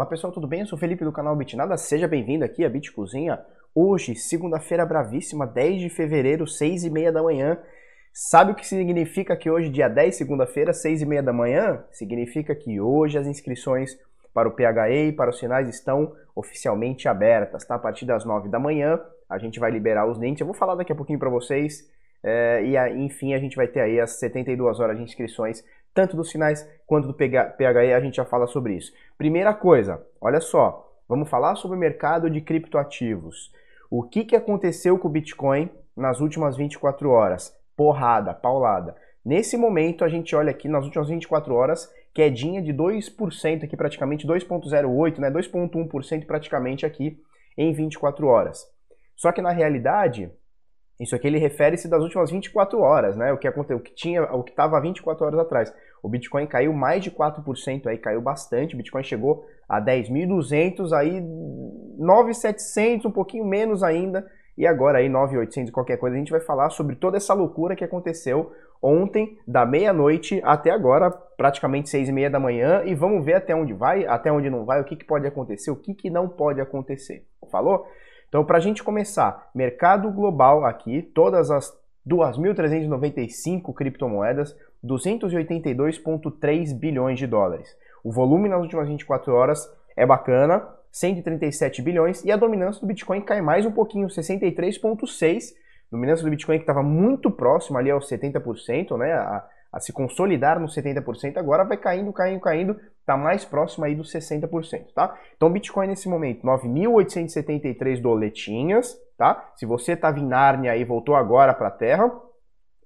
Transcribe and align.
Fala 0.00 0.08
pessoal, 0.08 0.32
tudo 0.32 0.46
bem? 0.46 0.60
Eu 0.60 0.66
sou 0.66 0.78
o 0.78 0.80
Felipe 0.80 1.04
do 1.04 1.12
canal 1.12 1.36
Bitnada, 1.36 1.76
seja 1.76 2.08
bem-vindo 2.08 2.42
aqui 2.42 2.64
a 2.64 2.70
Bit 2.70 2.90
Cozinha. 2.90 3.38
Hoje, 3.74 4.14
segunda-feira 4.14 4.86
bravíssima, 4.86 5.46
10 5.46 5.78
de 5.78 5.90
fevereiro, 5.90 6.46
6 6.46 6.84
e 6.84 6.88
meia 6.88 7.12
da 7.12 7.22
manhã. 7.22 7.58
Sabe 8.10 8.52
o 8.52 8.54
que 8.54 8.66
significa 8.66 9.36
que 9.36 9.50
hoje, 9.50 9.68
dia 9.68 9.88
10, 9.88 10.16
segunda-feira, 10.16 10.72
6 10.72 11.02
e 11.02 11.04
meia 11.04 11.22
da 11.22 11.34
manhã? 11.34 11.84
Significa 11.92 12.54
que 12.54 12.80
hoje 12.80 13.18
as 13.18 13.26
inscrições 13.26 13.90
para 14.32 14.48
o 14.48 14.52
PHE 14.52 15.08
e 15.08 15.12
para 15.12 15.28
os 15.28 15.38
sinais 15.38 15.68
estão 15.68 16.16
oficialmente 16.34 17.06
abertas, 17.06 17.66
tá? 17.66 17.74
A 17.74 17.78
partir 17.78 18.06
das 18.06 18.24
9 18.24 18.48
da 18.48 18.58
manhã, 18.58 18.98
a 19.28 19.36
gente 19.36 19.60
vai 19.60 19.70
liberar 19.70 20.10
os 20.10 20.16
links. 20.16 20.40
Eu 20.40 20.46
vou 20.46 20.56
falar 20.56 20.76
daqui 20.76 20.92
a 20.92 20.96
pouquinho 20.96 21.18
para 21.18 21.28
vocês. 21.28 21.86
É, 22.22 22.62
e 22.64 23.04
enfim, 23.04 23.34
a 23.34 23.38
gente 23.38 23.54
vai 23.54 23.68
ter 23.68 23.80
aí 23.80 24.00
as 24.00 24.18
72 24.18 24.80
horas 24.80 24.96
de 24.96 25.02
inscrições 25.02 25.62
tanto 25.94 26.16
dos 26.16 26.30
sinais 26.30 26.68
quanto 26.86 27.08
do 27.08 27.14
PHE, 27.14 27.92
a 27.94 28.00
gente 28.00 28.16
já 28.16 28.24
fala 28.24 28.46
sobre 28.46 28.74
isso. 28.74 28.92
Primeira 29.16 29.54
coisa, 29.54 30.04
olha 30.20 30.40
só, 30.40 30.88
vamos 31.08 31.28
falar 31.28 31.56
sobre 31.56 31.76
o 31.76 31.80
mercado 31.80 32.30
de 32.30 32.40
criptoativos. 32.40 33.52
O 33.90 34.02
que, 34.02 34.24
que 34.24 34.36
aconteceu 34.36 34.98
com 34.98 35.08
o 35.08 35.10
Bitcoin 35.10 35.70
nas 35.96 36.20
últimas 36.20 36.56
24 36.56 37.10
horas? 37.10 37.56
Porrada, 37.76 38.32
paulada. 38.32 38.94
Nesse 39.24 39.56
momento, 39.56 40.04
a 40.04 40.08
gente 40.08 40.34
olha 40.34 40.50
aqui 40.50 40.68
nas 40.68 40.84
últimas 40.84 41.08
24 41.08 41.54
horas, 41.54 41.92
quedinha 42.14 42.62
de 42.62 42.72
2% 42.72 43.64
aqui, 43.64 43.76
praticamente 43.76 44.26
2,08%, 44.26 45.18
né? 45.18 45.30
2,1% 45.30 46.26
praticamente 46.26 46.86
aqui 46.86 47.20
em 47.56 47.72
24 47.72 48.26
horas. 48.26 48.66
Só 49.14 49.30
que 49.32 49.42
na 49.42 49.50
realidade, 49.50 50.30
isso 51.00 51.16
aqui 51.16 51.26
ele 51.26 51.38
refere-se 51.38 51.88
das 51.88 52.02
últimas 52.02 52.30
24 52.30 52.78
horas, 52.78 53.16
né? 53.16 53.32
O 53.32 53.38
que 53.38 53.48
aconteceu, 53.48 53.78
o 53.78 53.80
que 53.80 53.94
tinha, 53.94 54.22
o 54.22 54.42
que 54.42 54.50
estava 54.50 54.78
24 54.78 55.24
horas 55.24 55.40
atrás. 55.40 55.74
O 56.02 56.08
Bitcoin 56.08 56.46
caiu 56.46 56.74
mais 56.74 57.02
de 57.02 57.10
4% 57.10 57.86
aí, 57.86 57.96
caiu 57.96 58.20
bastante. 58.20 58.74
O 58.74 58.76
Bitcoin 58.76 59.02
chegou 59.02 59.46
a 59.66 59.80
10.200, 59.80 60.92
aí 60.92 61.20
9.700, 61.98 63.06
um 63.06 63.10
pouquinho 63.10 63.46
menos 63.46 63.82
ainda, 63.82 64.26
e 64.58 64.66
agora 64.66 64.98
aí 64.98 65.08
9.800 65.08 65.70
qualquer 65.70 65.96
coisa. 65.96 66.16
A 66.16 66.18
gente 66.18 66.30
vai 66.30 66.40
falar 66.40 66.68
sobre 66.68 66.96
toda 66.96 67.16
essa 67.16 67.32
loucura 67.32 67.74
que 67.74 67.84
aconteceu 67.84 68.52
ontem, 68.82 69.38
da 69.46 69.64
meia-noite 69.64 70.40
até 70.44 70.70
agora, 70.70 71.10
praticamente 71.10 71.88
6 71.88 72.08
e 72.08 72.12
meia 72.12 72.30
da 72.30 72.40
manhã, 72.40 72.82
e 72.84 72.94
vamos 72.94 73.24
ver 73.24 73.34
até 73.34 73.54
onde 73.54 73.72
vai, 73.72 74.06
até 74.06 74.30
onde 74.30 74.50
não 74.50 74.64
vai, 74.64 74.80
o 74.80 74.84
que, 74.84 74.96
que 74.96 75.04
pode 75.04 75.26
acontecer, 75.26 75.70
o 75.70 75.76
que, 75.76 75.94
que 75.94 76.10
não 76.10 76.28
pode 76.28 76.60
acontecer. 76.60 77.26
Falou? 77.50 77.86
Então, 78.30 78.44
para 78.44 78.58
a 78.58 78.60
gente 78.60 78.82
começar, 78.84 79.50
mercado 79.52 80.08
global 80.12 80.64
aqui, 80.64 81.02
todas 81.02 81.50
as 81.50 81.76
2.395 82.08 83.74
criptomoedas, 83.74 84.56
282,3 84.84 86.72
bilhões 86.72 87.18
de 87.18 87.26
dólares. 87.26 87.76
O 88.04 88.12
volume 88.12 88.48
nas 88.48 88.62
últimas 88.62 88.86
24 88.86 89.34
horas 89.34 89.68
é 89.96 90.06
bacana, 90.06 90.64
137 90.92 91.82
bilhões, 91.82 92.24
e 92.24 92.30
a 92.30 92.36
dominância 92.36 92.80
do 92.80 92.86
Bitcoin 92.86 93.20
cai 93.20 93.42
mais 93.42 93.66
um 93.66 93.72
pouquinho, 93.72 94.06
63,6. 94.06 95.52
Dominância 95.90 96.24
do 96.24 96.30
Bitcoin 96.30 96.58
que 96.58 96.62
estava 96.62 96.84
muito 96.84 97.32
próximo 97.32 97.78
ali 97.78 97.90
aos 97.90 98.08
70%, 98.08 98.96
né? 98.96 99.12
A, 99.12 99.44
a 99.72 99.80
se 99.80 99.92
consolidar 99.92 100.60
nos 100.60 100.74
70%, 100.74 101.36
agora 101.36 101.64
vai 101.64 101.76
caindo, 101.76 102.12
caindo, 102.12 102.40
caindo, 102.40 102.76
está 103.10 103.16
mais 103.16 103.44
próximo 103.44 103.84
aí 103.84 103.94
dos 103.94 104.12
60%, 104.12 104.92
tá? 104.94 105.18
Então 105.36 105.50
Bitcoin 105.50 105.88
nesse 105.88 106.08
momento, 106.08 106.46
9.873 106.46 108.00
doletinhas, 108.00 108.96
tá? 109.18 109.52
Se 109.56 109.66
você 109.66 109.92
estava 109.92 110.20
em 110.20 110.26
Nárnia 110.26 110.76
e 110.76 110.84
voltou 110.84 111.16
agora 111.16 111.52
para 111.52 111.68
a 111.68 111.72
Terra, 111.72 112.10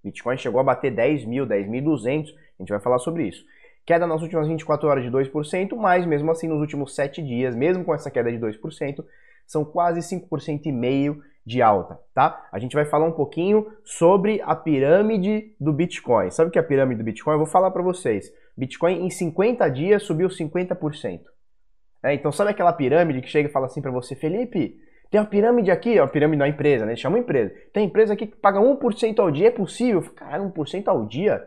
Bitcoin 0.03 0.39
chegou 0.39 0.61
a 0.61 0.65
bater 0.65 0.91
10 0.91 1.27
mil, 1.27 1.47
10.200, 1.47 2.29
a 2.59 2.63
gente 2.63 2.71
vai 2.71 2.81
falar 2.81 2.99
sobre 2.99 3.29
isso. 3.29 3.45
Queda 3.85 4.07
nas 4.07 4.23
últimas 4.23 4.49
24 4.49 4.89
horas 4.89 5.05
de 5.05 5.11
2%, 5.11 5.77
mas 5.77 6.07
mesmo 6.07 6.31
assim 6.31 6.49
nos 6.49 6.61
últimos 6.61 6.95
7 6.95 7.23
dias, 7.23 7.55
mesmo 7.55 7.85
com 7.85 7.95
essa 7.95 8.11
queda 8.11 8.33
de 8.33 8.39
2%, 8.39 9.05
são 9.47 9.63
quase 9.63 10.01
5% 10.01 10.63
e 10.65 10.73
meio 10.73 11.23
de 11.45 11.61
alta, 11.61 12.01
tá? 12.15 12.49
A 12.51 12.59
gente 12.59 12.75
vai 12.75 12.87
falar 12.87 13.05
um 13.05 13.13
pouquinho 13.13 13.71
sobre 13.85 14.41
a 14.43 14.57
pirâmide 14.57 15.55
do 15.61 15.71
Bitcoin. 15.71 16.31
Sabe 16.31 16.49
o 16.49 16.51
que 16.51 16.59
é 16.59 16.63
a 16.63 16.65
pirâmide 16.65 17.03
do 17.03 17.05
Bitcoin? 17.05 17.35
Eu 17.35 17.41
vou 17.41 17.47
falar 17.47 17.71
para 17.71 17.83
vocês. 17.83 18.33
Bitcoin 18.57 19.05
em 19.05 19.11
50 19.11 19.69
dias 19.69 20.03
subiu 20.03 20.29
50%. 20.29 21.21
É, 22.03 22.15
então 22.15 22.31
sabe 22.31 22.51
aquela 22.51 22.73
pirâmide 22.73 23.23
que 23.23 23.29
chega 23.29 23.49
e 23.49 23.53
fala 23.53 23.67
assim 23.67 23.81
para 23.81 23.91
você, 23.91 24.15
Felipe, 24.15 24.77
tem 25.11 25.21
uma 25.21 25.27
pirâmide 25.27 25.71
aqui, 25.71 25.99
ó, 25.99 26.05
a 26.05 26.09
pirâmide 26.09 26.41
da 26.41 26.49
empresa, 26.49 26.85
né? 26.85 26.97
Chama 26.97 27.19
empresa. 27.19 27.55
Tem 27.73 27.87
empresa 27.87 28.13
aqui 28.13 28.27
que 28.27 28.37
paga 28.37 28.61
1% 28.61 29.19
ao 29.21 29.31
dia, 29.31 29.49
é 29.49 29.51
possível? 29.51 30.03
Caralho, 30.15 30.53
1% 30.53 30.89
ao 30.89 31.07
dia? 31.07 31.43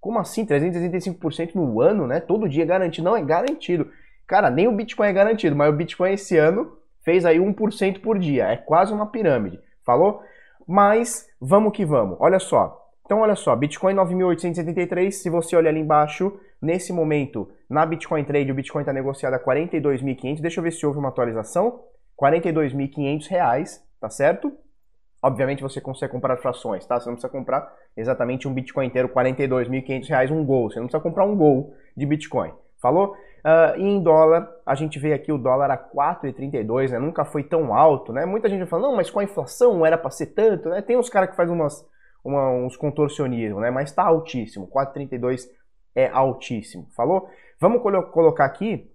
Como 0.00 0.18
assim? 0.18 0.44
365% 0.44 1.54
no 1.54 1.80
ano, 1.80 2.06
né? 2.06 2.20
Todo 2.20 2.48
dia 2.48 2.64
é 2.64 2.66
garantido. 2.66 3.04
Não, 3.04 3.16
é 3.16 3.22
garantido. 3.22 3.88
Cara, 4.26 4.50
nem 4.50 4.66
o 4.66 4.72
Bitcoin 4.72 5.08
é 5.08 5.12
garantido, 5.12 5.54
mas 5.54 5.72
o 5.72 5.76
Bitcoin 5.76 6.12
esse 6.14 6.36
ano 6.36 6.76
fez 7.04 7.24
aí 7.24 7.38
1% 7.38 8.00
por 8.00 8.18
dia. 8.18 8.46
É 8.46 8.56
quase 8.56 8.92
uma 8.92 9.06
pirâmide. 9.06 9.60
Falou? 9.84 10.22
Mas 10.66 11.28
vamos 11.40 11.72
que 11.72 11.84
vamos. 11.84 12.16
Olha 12.18 12.38
só. 12.38 12.81
Então, 13.12 13.20
olha 13.20 13.36
só, 13.36 13.54
Bitcoin 13.54 13.94
9.873, 13.94 15.10
se 15.10 15.28
você 15.28 15.54
olhar 15.54 15.68
ali 15.68 15.80
embaixo, 15.80 16.40
nesse 16.62 16.94
momento, 16.94 17.46
na 17.68 17.84
Bitcoin 17.84 18.24
Trade, 18.24 18.50
o 18.50 18.54
Bitcoin 18.54 18.80
está 18.80 18.90
negociado 18.90 19.34
a 19.34 19.38
42.500. 19.38 20.40
Deixa 20.40 20.60
eu 20.60 20.64
ver 20.64 20.70
se 20.70 20.86
houve 20.86 20.98
uma 20.98 21.10
atualização. 21.10 21.80
42.500 22.18 23.28
reais, 23.28 23.86
tá 24.00 24.08
certo? 24.08 24.50
Obviamente 25.22 25.62
você 25.62 25.78
consegue 25.78 26.10
comprar 26.10 26.38
frações, 26.38 26.86
tá? 26.86 26.98
Você 26.98 27.10
não 27.10 27.16
precisa 27.16 27.30
comprar 27.30 27.70
exatamente 27.94 28.48
um 28.48 28.54
Bitcoin 28.54 28.86
inteiro, 28.86 29.10
42.500 29.10 30.08
reais, 30.08 30.30
um 30.30 30.42
Gol. 30.42 30.70
Você 30.70 30.80
não 30.80 30.86
precisa 30.86 31.02
comprar 31.02 31.26
um 31.26 31.36
Gol 31.36 31.74
de 31.94 32.06
Bitcoin. 32.06 32.50
Falou? 32.80 33.14
Uh, 33.44 33.78
e 33.78 33.82
em 33.82 34.02
dólar, 34.02 34.48
a 34.64 34.74
gente 34.74 34.98
vê 34.98 35.12
aqui 35.12 35.30
o 35.30 35.36
dólar 35.36 35.70
a 35.70 35.76
4,32, 35.76 36.92
né? 36.92 36.98
Nunca 36.98 37.26
foi 37.26 37.42
tão 37.42 37.74
alto, 37.74 38.10
né? 38.10 38.24
Muita 38.24 38.48
gente 38.48 38.64
fala, 38.64 38.88
não, 38.88 38.96
mas 38.96 39.10
com 39.10 39.20
a 39.20 39.24
inflação 39.24 39.84
era 39.84 39.98
para 39.98 40.10
ser 40.10 40.28
tanto, 40.28 40.70
né? 40.70 40.80
Tem 40.80 40.96
uns 40.96 41.10
caras 41.10 41.28
que 41.28 41.36
fazem 41.36 41.54
umas, 41.54 41.84
uma, 42.24 42.50
uns 42.50 42.76
contorcionismo, 42.76 43.60
né? 43.60 43.70
Mas 43.70 43.90
está 43.90 44.04
altíssimo, 44.04 44.68
4,32 44.68 45.48
é 45.94 46.08
altíssimo, 46.08 46.88
falou? 46.96 47.28
Vamos 47.60 47.82
colo 47.82 48.02
colocar 48.04 48.44
aqui 48.44 48.90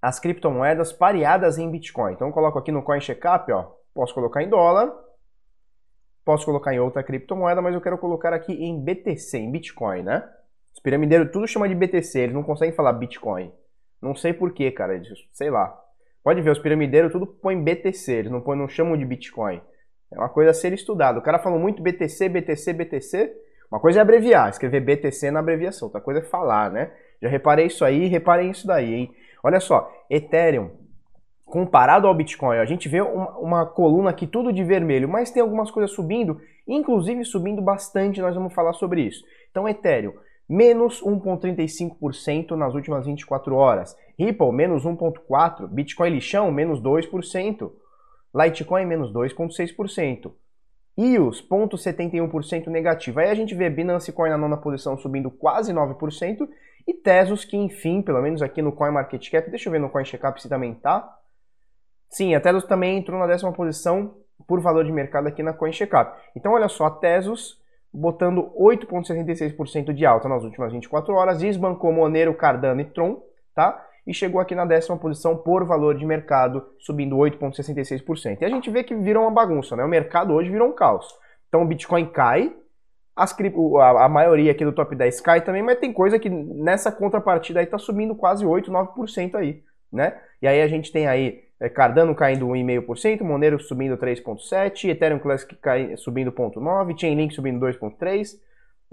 as 0.00 0.20
criptomoedas 0.20 0.92
pareadas 0.92 1.58
em 1.58 1.70
Bitcoin. 1.70 2.12
Então 2.12 2.28
eu 2.28 2.32
coloco 2.32 2.58
aqui 2.58 2.70
no 2.70 2.82
Coin 2.82 3.00
Checkup, 3.00 3.50
ó, 3.52 3.72
posso 3.94 4.14
colocar 4.14 4.42
em 4.42 4.48
dólar, 4.48 4.92
posso 6.24 6.44
colocar 6.44 6.74
em 6.74 6.80
outra 6.80 7.02
criptomoeda, 7.02 7.62
mas 7.62 7.74
eu 7.74 7.80
quero 7.80 7.98
colocar 7.98 8.32
aqui 8.32 8.52
em 8.52 8.80
BTC, 8.80 9.38
em 9.38 9.50
Bitcoin, 9.50 10.02
né? 10.02 10.28
Os 10.74 10.80
piramideiros 10.80 11.30
tudo 11.32 11.46
chama 11.46 11.68
de 11.68 11.74
BTC, 11.74 12.18
eles 12.18 12.34
não 12.34 12.42
conseguem 12.42 12.74
falar 12.74 12.92
Bitcoin. 12.92 13.52
Não 14.00 14.14
sei 14.14 14.32
porquê, 14.32 14.70
cara, 14.70 15.00
sei 15.32 15.50
lá. 15.50 15.74
Pode 16.22 16.42
ver, 16.42 16.50
os 16.50 16.58
piramideiros 16.58 17.12
tudo 17.12 17.26
põem 17.26 17.62
BTC, 17.62 18.12
eles 18.12 18.32
não, 18.32 18.40
põem, 18.40 18.58
não 18.58 18.68
chamam 18.68 18.96
de 18.96 19.04
Bitcoin. 19.04 19.62
É 20.12 20.18
uma 20.18 20.28
coisa 20.28 20.50
a 20.50 20.54
ser 20.54 20.72
estudada. 20.72 21.18
O 21.18 21.22
cara 21.22 21.38
falou 21.38 21.58
muito 21.58 21.82
BTC, 21.82 22.28
BTC, 22.28 22.72
BTC. 22.72 23.32
Uma 23.70 23.80
coisa 23.80 23.98
é 23.98 24.02
abreviar, 24.02 24.48
escrever 24.48 24.80
BTC 24.80 25.30
na 25.30 25.40
abreviação, 25.40 25.86
outra 25.86 26.00
coisa 26.00 26.20
é 26.20 26.22
falar, 26.22 26.70
né? 26.70 26.92
Já 27.20 27.28
reparei 27.28 27.66
isso 27.66 27.84
aí, 27.84 28.06
reparem 28.06 28.50
isso 28.50 28.66
daí, 28.66 28.94
hein? 28.94 29.14
Olha 29.42 29.58
só, 29.58 29.90
Ethereum, 30.08 30.70
comparado 31.44 32.06
ao 32.06 32.14
Bitcoin, 32.14 32.58
a 32.58 32.64
gente 32.64 32.88
vê 32.88 33.00
uma, 33.00 33.38
uma, 33.38 33.66
coluna 33.66 34.10
aqui 34.10 34.26
tudo 34.26 34.52
de 34.52 34.62
vermelho, 34.62 35.08
mas 35.08 35.30
tem 35.30 35.42
algumas 35.42 35.70
coisas 35.70 35.90
subindo, 35.90 36.40
inclusive 36.66 37.24
subindo 37.24 37.60
bastante, 37.60 38.20
nós 38.20 38.34
vamos 38.34 38.54
falar 38.54 38.72
sobre 38.72 39.02
isso. 39.02 39.24
Então, 39.50 39.68
Ethereum, 39.68 40.12
menos 40.48 41.02
1,35% 41.02 42.52
nas 42.52 42.74
últimas 42.74 43.06
24 43.06 43.54
horas. 43.54 43.96
Ripple, 44.18 44.52
menos 44.52 44.84
1,4%. 44.84 45.66
Bitcoin 45.68 46.10
lixão, 46.10 46.50
menos 46.52 46.80
2%. 46.80 47.72
Litecoin, 48.36 48.84
menos 48.84 49.12
2,6%. 49.12 50.32
EOS, 50.98 51.42
0,71% 51.42 52.68
negativo. 52.68 53.20
Aí 53.20 53.28
a 53.28 53.34
gente 53.34 53.54
vê 53.54 53.68
Binance 53.68 54.10
Coin 54.12 54.30
na 54.30 54.38
nona 54.38 54.56
posição 54.56 54.96
subindo 54.96 55.30
quase 55.30 55.72
9%. 55.72 56.48
E 56.86 56.94
Tesos, 56.94 57.44
que 57.44 57.56
enfim, 57.56 58.00
pelo 58.00 58.22
menos 58.22 58.42
aqui 58.42 58.62
no 58.62 58.72
CoinMarketCap, 58.72 59.50
deixa 59.50 59.68
eu 59.68 59.72
ver 59.72 59.80
no 59.80 59.90
CoinCheckup 59.90 60.40
se 60.40 60.48
também 60.48 60.74
tá. 60.74 61.18
Sim, 62.08 62.34
a 62.34 62.40
Tesos 62.40 62.64
também 62.64 62.96
entrou 62.96 63.18
na 63.18 63.26
décima 63.26 63.52
posição 63.52 64.14
por 64.46 64.60
valor 64.60 64.84
de 64.84 64.92
mercado 64.92 65.26
aqui 65.26 65.42
na 65.42 65.52
CoinCheckup. 65.52 66.16
Então 66.36 66.52
olha 66.52 66.68
só, 66.68 66.86
a 66.86 66.90
Tesos 66.90 67.60
botando 67.92 68.52
8,76% 68.58 69.92
de 69.92 70.06
alta 70.06 70.28
nas 70.28 70.44
últimas 70.44 70.72
24 70.72 71.14
horas, 71.14 71.38
desbancou 71.38 71.92
Monero, 71.92 72.34
Cardano 72.34 72.80
e 72.80 72.84
Tron, 72.84 73.22
tá? 73.54 73.84
E 74.06 74.14
chegou 74.14 74.40
aqui 74.40 74.54
na 74.54 74.64
décima 74.64 74.96
posição 74.96 75.36
por 75.36 75.64
valor 75.64 75.96
de 75.96 76.06
mercado, 76.06 76.64
subindo 76.78 77.16
8,66%. 77.16 78.38
E 78.40 78.44
a 78.44 78.48
gente 78.48 78.70
vê 78.70 78.84
que 78.84 78.94
virou 78.94 79.24
uma 79.24 79.32
bagunça, 79.32 79.74
né? 79.74 79.84
O 79.84 79.88
mercado 79.88 80.32
hoje 80.32 80.48
virou 80.48 80.68
um 80.68 80.74
caos. 80.74 81.06
Então 81.48 81.62
o 81.62 81.66
Bitcoin 81.66 82.06
cai, 82.06 82.54
a, 83.16 84.04
a, 84.04 84.08
maioria 84.08 84.52
aqui 84.52 84.64
do 84.64 84.72
top 84.72 84.94
10 84.94 85.20
cai 85.22 85.40
também, 85.40 85.62
mas 85.62 85.78
tem 85.78 85.92
coisa 85.92 86.18
que 86.18 86.28
nessa 86.28 86.92
contrapartida 86.92 87.60
aí 87.60 87.66
tá 87.66 87.78
subindo 87.78 88.14
quase 88.14 88.44
8, 88.44 88.70
9% 88.70 89.34
aí, 89.34 89.62
né? 89.90 90.20
E 90.40 90.46
aí 90.46 90.60
a 90.60 90.68
gente 90.68 90.92
tem 90.92 91.06
aí 91.06 91.40
é, 91.58 91.68
Cardano 91.68 92.14
caindo 92.14 92.46
1,5%, 92.46 93.22
Monero 93.22 93.58
subindo 93.58 93.96
3,7%, 93.96 94.90
Ethereum 94.90 95.18
Classic 95.18 95.56
cai, 95.56 95.96
subindo 95.96 96.30
0,9%, 96.30 97.00
Chainlink 97.00 97.34
subindo 97.34 97.58
2,3%, 97.64 98.36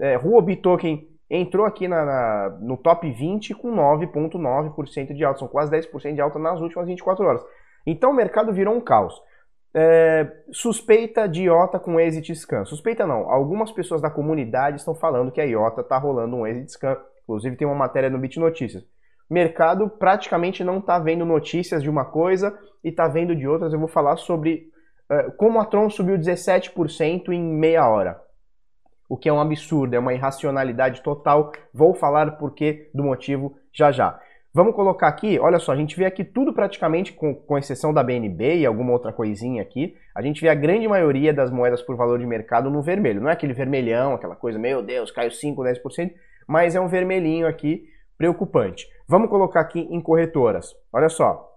é, 0.00 0.16
Huobi 0.16 0.56
Token 0.56 1.06
entrou 1.30 1.66
aqui 1.66 1.88
na, 1.88 2.04
na, 2.04 2.58
no 2.60 2.76
top 2.76 3.10
20 3.10 3.54
com 3.54 3.74
9,9% 3.74 5.14
de 5.14 5.24
alta. 5.24 5.38
São 5.40 5.48
quase 5.48 5.70
10% 5.72 6.14
de 6.14 6.20
alta 6.20 6.38
nas 6.38 6.60
últimas 6.60 6.86
24 6.86 7.24
horas. 7.24 7.42
Então 7.86 8.10
o 8.10 8.14
mercado 8.14 8.52
virou 8.52 8.74
um 8.74 8.80
caos. 8.80 9.14
É, 9.76 10.30
suspeita 10.52 11.28
de 11.28 11.44
IOTA 11.44 11.80
com 11.80 11.98
exit 11.98 12.34
scan. 12.34 12.64
Suspeita 12.64 13.06
não, 13.06 13.28
algumas 13.28 13.72
pessoas 13.72 14.00
da 14.00 14.08
comunidade 14.08 14.76
estão 14.76 14.94
falando 14.94 15.32
que 15.32 15.40
a 15.40 15.44
IOTA 15.44 15.80
está 15.80 15.98
rolando 15.98 16.36
um 16.36 16.46
exit 16.46 16.70
scan. 16.72 16.96
Inclusive 17.24 17.56
tem 17.56 17.66
uma 17.66 17.74
matéria 17.74 18.10
no 18.10 18.18
Bit 18.18 18.38
Notícias. 18.38 18.84
Mercado 19.28 19.88
praticamente 19.88 20.62
não 20.62 20.78
está 20.78 20.98
vendo 20.98 21.24
notícias 21.24 21.82
de 21.82 21.90
uma 21.90 22.04
coisa 22.04 22.56
e 22.84 22.90
está 22.90 23.08
vendo 23.08 23.34
de 23.34 23.48
outras. 23.48 23.72
Eu 23.72 23.78
vou 23.78 23.88
falar 23.88 24.16
sobre 24.16 24.68
é, 25.10 25.30
como 25.32 25.60
a 25.60 25.64
Tron 25.64 25.90
subiu 25.90 26.16
17% 26.16 27.30
em 27.30 27.42
meia 27.42 27.88
hora. 27.88 28.20
O 29.08 29.16
que 29.16 29.28
é 29.28 29.32
um 29.32 29.40
absurdo, 29.40 29.94
é 29.94 29.98
uma 29.98 30.14
irracionalidade 30.14 31.02
total. 31.02 31.52
Vou 31.72 31.94
falar 31.94 32.38
por 32.38 32.54
que 32.54 32.90
do 32.94 33.02
motivo 33.02 33.56
já 33.72 33.92
já. 33.92 34.18
Vamos 34.52 34.76
colocar 34.76 35.08
aqui, 35.08 35.36
olha 35.40 35.58
só, 35.58 35.72
a 35.72 35.76
gente 35.76 35.96
vê 35.96 36.04
aqui 36.04 36.22
tudo 36.22 36.52
praticamente, 36.52 37.12
com, 37.12 37.34
com 37.34 37.58
exceção 37.58 37.92
da 37.92 38.04
BNB 38.04 38.58
e 38.58 38.66
alguma 38.66 38.92
outra 38.92 39.12
coisinha 39.12 39.60
aqui, 39.60 39.96
a 40.14 40.22
gente 40.22 40.40
vê 40.40 40.48
a 40.48 40.54
grande 40.54 40.86
maioria 40.86 41.34
das 41.34 41.50
moedas 41.50 41.82
por 41.82 41.96
valor 41.96 42.20
de 42.20 42.26
mercado 42.26 42.70
no 42.70 42.80
vermelho. 42.80 43.20
Não 43.20 43.28
é 43.28 43.32
aquele 43.32 43.52
vermelhão, 43.52 44.14
aquela 44.14 44.36
coisa, 44.36 44.56
meu 44.56 44.80
Deus, 44.80 45.10
caiu 45.10 45.32
5, 45.32 45.60
10%, 45.60 46.12
mas 46.46 46.76
é 46.76 46.80
um 46.80 46.86
vermelhinho 46.86 47.48
aqui 47.48 47.88
preocupante. 48.16 48.86
Vamos 49.08 49.28
colocar 49.28 49.60
aqui 49.60 49.80
em 49.80 50.00
corretoras. 50.00 50.72
Olha 50.92 51.08
só, 51.08 51.52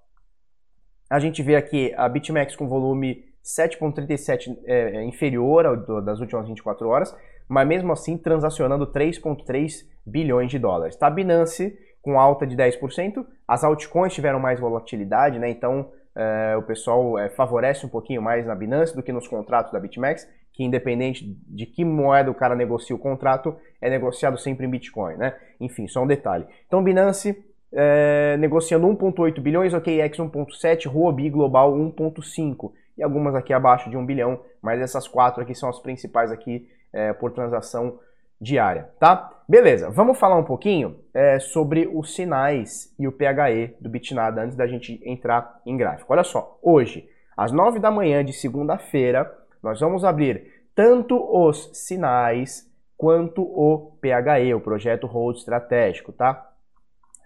a 1.07 1.19
gente 1.19 1.43
vê 1.43 1.55
aqui 1.55 1.93
a 1.95 2.09
BitMEX 2.09 2.55
com 2.55 2.67
volume 2.67 3.25
7,37 3.43 4.57
é, 4.65 4.97
é, 4.97 5.03
inferior 5.05 5.65
ao 5.65 5.77
do, 5.77 6.01
das 6.01 6.19
últimas 6.19 6.47
24 6.47 6.87
horas, 6.89 7.15
mas 7.47 7.67
mesmo 7.67 7.91
assim 7.91 8.17
transacionando 8.17 8.87
3,3 8.87 9.85
bilhões 10.05 10.49
de 10.49 10.59
dólares. 10.59 10.95
Tá? 10.95 11.09
Binance 11.09 11.77
com 12.01 12.19
alta 12.19 12.47
de 12.47 12.55
10%. 12.55 13.25
As 13.47 13.63
altcoins 13.63 14.13
tiveram 14.13 14.39
mais 14.39 14.59
volatilidade, 14.59 15.39
né? 15.39 15.49
Então 15.49 15.89
é, 16.15 16.55
o 16.57 16.63
pessoal 16.63 17.19
é, 17.19 17.29
favorece 17.29 17.85
um 17.85 17.89
pouquinho 17.89 18.21
mais 18.21 18.45
na 18.45 18.55
Binance 18.55 18.95
do 18.95 19.03
que 19.03 19.11
nos 19.11 19.27
contratos 19.27 19.71
da 19.71 19.79
BitMEX, 19.79 20.27
que 20.51 20.63
independente 20.63 21.37
de 21.47 21.65
que 21.65 21.85
moeda 21.85 22.31
o 22.31 22.33
cara 22.33 22.55
negocia 22.55 22.95
o 22.95 22.99
contrato, 22.99 23.55
é 23.79 23.89
negociado 23.89 24.37
sempre 24.37 24.65
em 24.65 24.69
Bitcoin, 24.69 25.15
né? 25.15 25.35
Enfim, 25.59 25.87
só 25.87 26.01
um 26.01 26.07
detalhe. 26.07 26.47
Então 26.65 26.83
Binance 26.83 27.37
é, 27.71 28.35
negociando 28.37 28.87
1,8 28.87 29.39
bilhões, 29.39 29.73
OKEx 29.73 30.17
1,7, 30.17 30.87
Huobi 30.91 31.29
Global 31.29 31.73
1,5 31.73 32.71
e 32.97 33.03
algumas 33.03 33.35
aqui 33.35 33.53
abaixo 33.53 33.89
de 33.89 33.97
1 33.97 34.05
bilhão, 34.05 34.39
mas 34.61 34.81
essas 34.81 35.07
quatro 35.07 35.43
aqui 35.43 35.53
são 35.53 35.69
as 35.69 35.79
principais 35.79 36.31
aqui 36.31 36.67
é, 36.93 37.13
por 37.13 37.31
transação 37.31 37.99
diária, 38.39 38.89
tá? 38.99 39.31
Beleza, 39.47 39.89
vamos 39.89 40.19
falar 40.19 40.35
um 40.35 40.43
pouquinho 40.43 40.99
é, 41.13 41.39
sobre 41.39 41.89
os 41.91 42.13
sinais 42.13 42.93
e 42.99 43.07
o 43.07 43.11
PHE 43.11 43.75
do 43.79 43.89
Bitnada 43.89 44.41
antes 44.41 44.55
da 44.55 44.67
gente 44.67 45.01
entrar 45.05 45.59
em 45.65 45.75
gráfico. 45.77 46.11
Olha 46.11 46.23
só, 46.23 46.59
hoje, 46.61 47.09
às 47.35 47.51
9 47.51 47.79
da 47.79 47.89
manhã 47.89 48.23
de 48.23 48.33
segunda-feira, 48.33 49.31
nós 49.63 49.79
vamos 49.79 50.03
abrir 50.03 50.65
tanto 50.75 51.17
os 51.17 51.71
sinais 51.73 52.69
quanto 52.97 53.41
o 53.41 53.97
PHE, 54.01 54.53
o 54.53 54.59
projeto 54.59 55.07
Hold 55.07 55.37
Estratégico, 55.37 56.11
tá? 56.11 56.49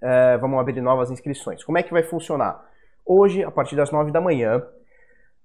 É, 0.02 0.38
vamos 0.38 0.60
abrir 0.60 0.80
novas 0.81 1.12
inscrições. 1.12 1.63
Como 1.63 1.78
é 1.78 1.84
que 1.84 1.92
vai 1.92 2.04
funcionar? 2.04 2.63
Hoje, 3.06 3.44
a 3.44 3.52
partir 3.52 3.75
das 3.75 3.92
9 3.92 4.12
da 4.12 4.22
manhã, 4.22 4.63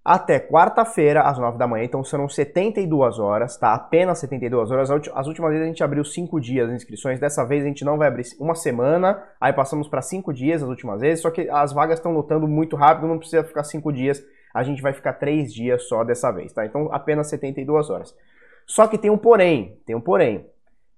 até 0.08 0.38
quarta-feira, 0.38 1.22
às 1.22 1.36
9 1.36 1.58
da 1.58 1.66
manhã. 1.66 1.84
Então 1.84 2.04
serão 2.04 2.28
72 2.28 3.18
horas, 3.18 3.56
tá? 3.56 3.74
Apenas 3.74 4.20
72 4.20 4.70
horas. 4.70 4.88
As 4.88 5.26
últimas 5.26 5.50
vezes 5.50 5.64
a 5.64 5.68
gente 5.68 5.82
abriu 5.82 6.04
5 6.04 6.40
dias 6.40 6.68
as 6.68 6.76
inscrições. 6.76 7.18
Dessa 7.18 7.44
vez 7.44 7.64
a 7.64 7.66
gente 7.66 7.84
não 7.84 7.98
vai 7.98 8.06
abrir 8.06 8.24
uma 8.38 8.54
semana. 8.54 9.20
Aí 9.40 9.52
passamos 9.52 9.88
para 9.88 10.00
5 10.00 10.32
dias 10.32 10.62
as 10.62 10.68
últimas 10.68 11.00
vezes. 11.00 11.22
Só 11.22 11.30
que 11.30 11.50
as 11.50 11.72
vagas 11.72 11.98
estão 11.98 12.12
lotando 12.12 12.46
muito 12.46 12.76
rápido, 12.76 13.08
não 13.08 13.18
precisa 13.18 13.42
ficar 13.42 13.64
5 13.64 13.92
dias. 13.92 14.24
A 14.54 14.62
gente 14.62 14.80
vai 14.80 14.92
ficar 14.92 15.14
3 15.14 15.52
dias 15.52 15.88
só 15.88 16.04
dessa 16.04 16.30
vez, 16.30 16.52
tá? 16.52 16.64
Então 16.64 16.88
apenas 16.92 17.28
72 17.28 17.90
horas. 17.90 18.14
Só 18.64 18.86
que 18.86 18.98
tem 18.98 19.10
um 19.10 19.18
porém, 19.18 19.76
tem 19.84 19.96
um 19.96 20.00
porém. 20.00 20.46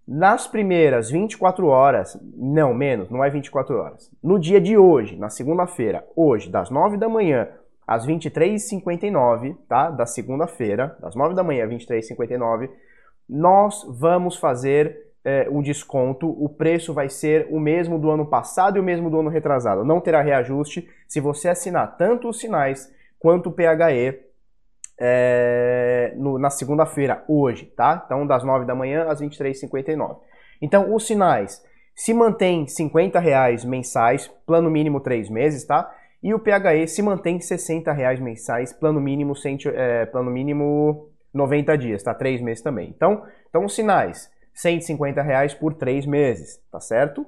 Nas 0.07 0.47
primeiras 0.47 1.11
24 1.11 1.67
horas, 1.67 2.19
não 2.37 2.75
menos, 2.75 3.09
não 3.09 3.25
é 3.25 3.31
24 3.31 3.75
horas. 3.75 4.11
No 4.23 4.39
dia 4.39 4.61
de 4.61 4.77
hoje, 4.77 5.17
na 5.17 5.31
segunda-feira, 5.31 6.07
hoje, 6.15 6.51
das 6.51 6.69
9 6.71 6.99
da 6.99 7.09
manhã 7.09 7.49
às 7.89 8.07
23h59, 8.07 9.57
tá? 9.67 9.91
Da 9.91 10.05
segunda-feira, 10.05 10.95
das 11.01 11.15
9 11.15 11.35
da 11.35 11.43
manhã 11.43 11.65
às 11.65 11.71
23h59, 11.71 12.69
nós 13.27 13.83
vamos 13.89 14.37
fazer 14.37 15.09
é, 15.25 15.49
um 15.51 15.63
desconto. 15.63 16.29
O 16.29 16.51
preço 16.51 16.93
vai 16.93 17.09
ser 17.09 17.49
o 17.51 17.59
mesmo 17.59 17.99
do 17.99 18.11
ano 18.11 18.27
passado 18.27 18.77
e 18.77 18.81
o 18.81 18.85
mesmo 18.85 19.09
do 19.09 19.21
ano 19.21 19.31
retrasado. 19.31 19.87
Não 19.87 20.03
terá 20.03 20.21
reajuste 20.21 20.87
se 21.09 21.19
você 21.19 21.49
assinar 21.49 21.97
tanto 21.97 22.29
os 22.29 22.39
sinais 22.39 22.93
quanto 23.19 23.49
o 23.49 23.53
PHE 23.53 24.21
é, 25.01 26.13
no, 26.15 26.39
na 26.39 26.51
segunda-feira, 26.51 27.25
hoje, 27.27 27.65
tá? 27.75 28.03
Então, 28.05 28.27
das 28.27 28.45
9 28.45 28.67
da 28.67 28.75
manhã 28.75 29.07
às 29.09 29.23
23h59. 29.23 30.19
Então, 30.61 30.95
os 30.95 31.07
sinais 31.07 31.65
se 31.95 32.13
mantém 32.13 32.67
50 32.67 33.19
reais 33.19 33.65
mensais, 33.65 34.29
plano 34.47 34.71
mínimo 34.71 35.01
3 35.01 35.31
meses, 35.31 35.65
tá? 35.65 35.91
E 36.23 36.35
o 36.35 36.39
PHE 36.39 36.87
se 36.89 37.01
mantém 37.01 37.37
em 37.37 37.41
60 37.41 37.93
reais 37.93 38.19
mensais, 38.19 38.73
plano 38.73 39.01
mínimo, 39.01 39.37
cento, 39.37 39.69
é, 39.69 40.05
plano 40.07 40.31
mínimo 40.31 41.11
90 41.33 41.79
dias, 41.79 42.03
tá? 42.03 42.13
3 42.13 42.41
meses 42.41 42.63
também. 42.63 42.89
Então, 42.89 43.23
então 43.49 43.65
os 43.65 43.75
sinais, 43.75 44.31
150 44.55 45.23
reais 45.23 45.55
por 45.55 45.75
3 45.75 46.07
meses, 46.07 46.61
tá 46.71 46.81
certo? 46.81 47.25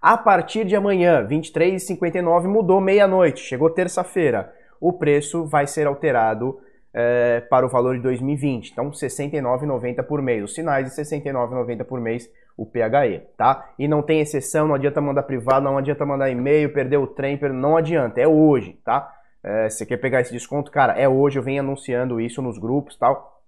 A 0.00 0.16
partir 0.16 0.64
de 0.64 0.76
amanhã, 0.76 1.26
23h59, 1.26 2.46
mudou 2.46 2.80
meia-noite, 2.80 3.40
chegou 3.40 3.68
terça-feira. 3.70 4.52
O 4.80 4.92
preço 4.92 5.44
vai 5.44 5.66
ser 5.66 5.86
alterado 5.86 6.58
é, 6.98 7.40
para 7.50 7.66
o 7.66 7.68
valor 7.68 7.94
de 7.94 8.02
2020. 8.02 8.70
Então, 8.70 8.86
R$ 8.86 8.92
69,90 8.92 10.02
por 10.02 10.22
mês. 10.22 10.42
Os 10.42 10.54
sinais 10.54 10.90
de 10.90 10.96
R$ 10.96 11.02
69,90 11.02 11.84
por 11.84 12.00
mês, 12.00 12.26
o 12.56 12.64
PHE, 12.64 13.20
tá? 13.36 13.68
E 13.78 13.86
não 13.86 14.00
tem 14.00 14.20
exceção, 14.20 14.66
não 14.66 14.74
adianta 14.74 14.98
mandar 14.98 15.24
privado, 15.24 15.62
não 15.62 15.76
adianta 15.76 16.06
mandar 16.06 16.30
e-mail, 16.30 16.72
perder 16.72 16.96
o 16.96 17.06
trem, 17.06 17.38
não 17.52 17.76
adianta, 17.76 18.18
é 18.18 18.26
hoje, 18.26 18.80
tá? 18.82 19.12
É, 19.44 19.68
você 19.68 19.84
quer 19.84 19.98
pegar 19.98 20.22
esse 20.22 20.32
desconto, 20.32 20.70
cara, 20.70 20.94
é 20.94 21.06
hoje, 21.06 21.38
eu 21.38 21.42
venho 21.42 21.60
anunciando 21.60 22.18
isso 22.18 22.40
nos 22.40 22.58
grupos 22.58 22.96
tal, 22.96 23.42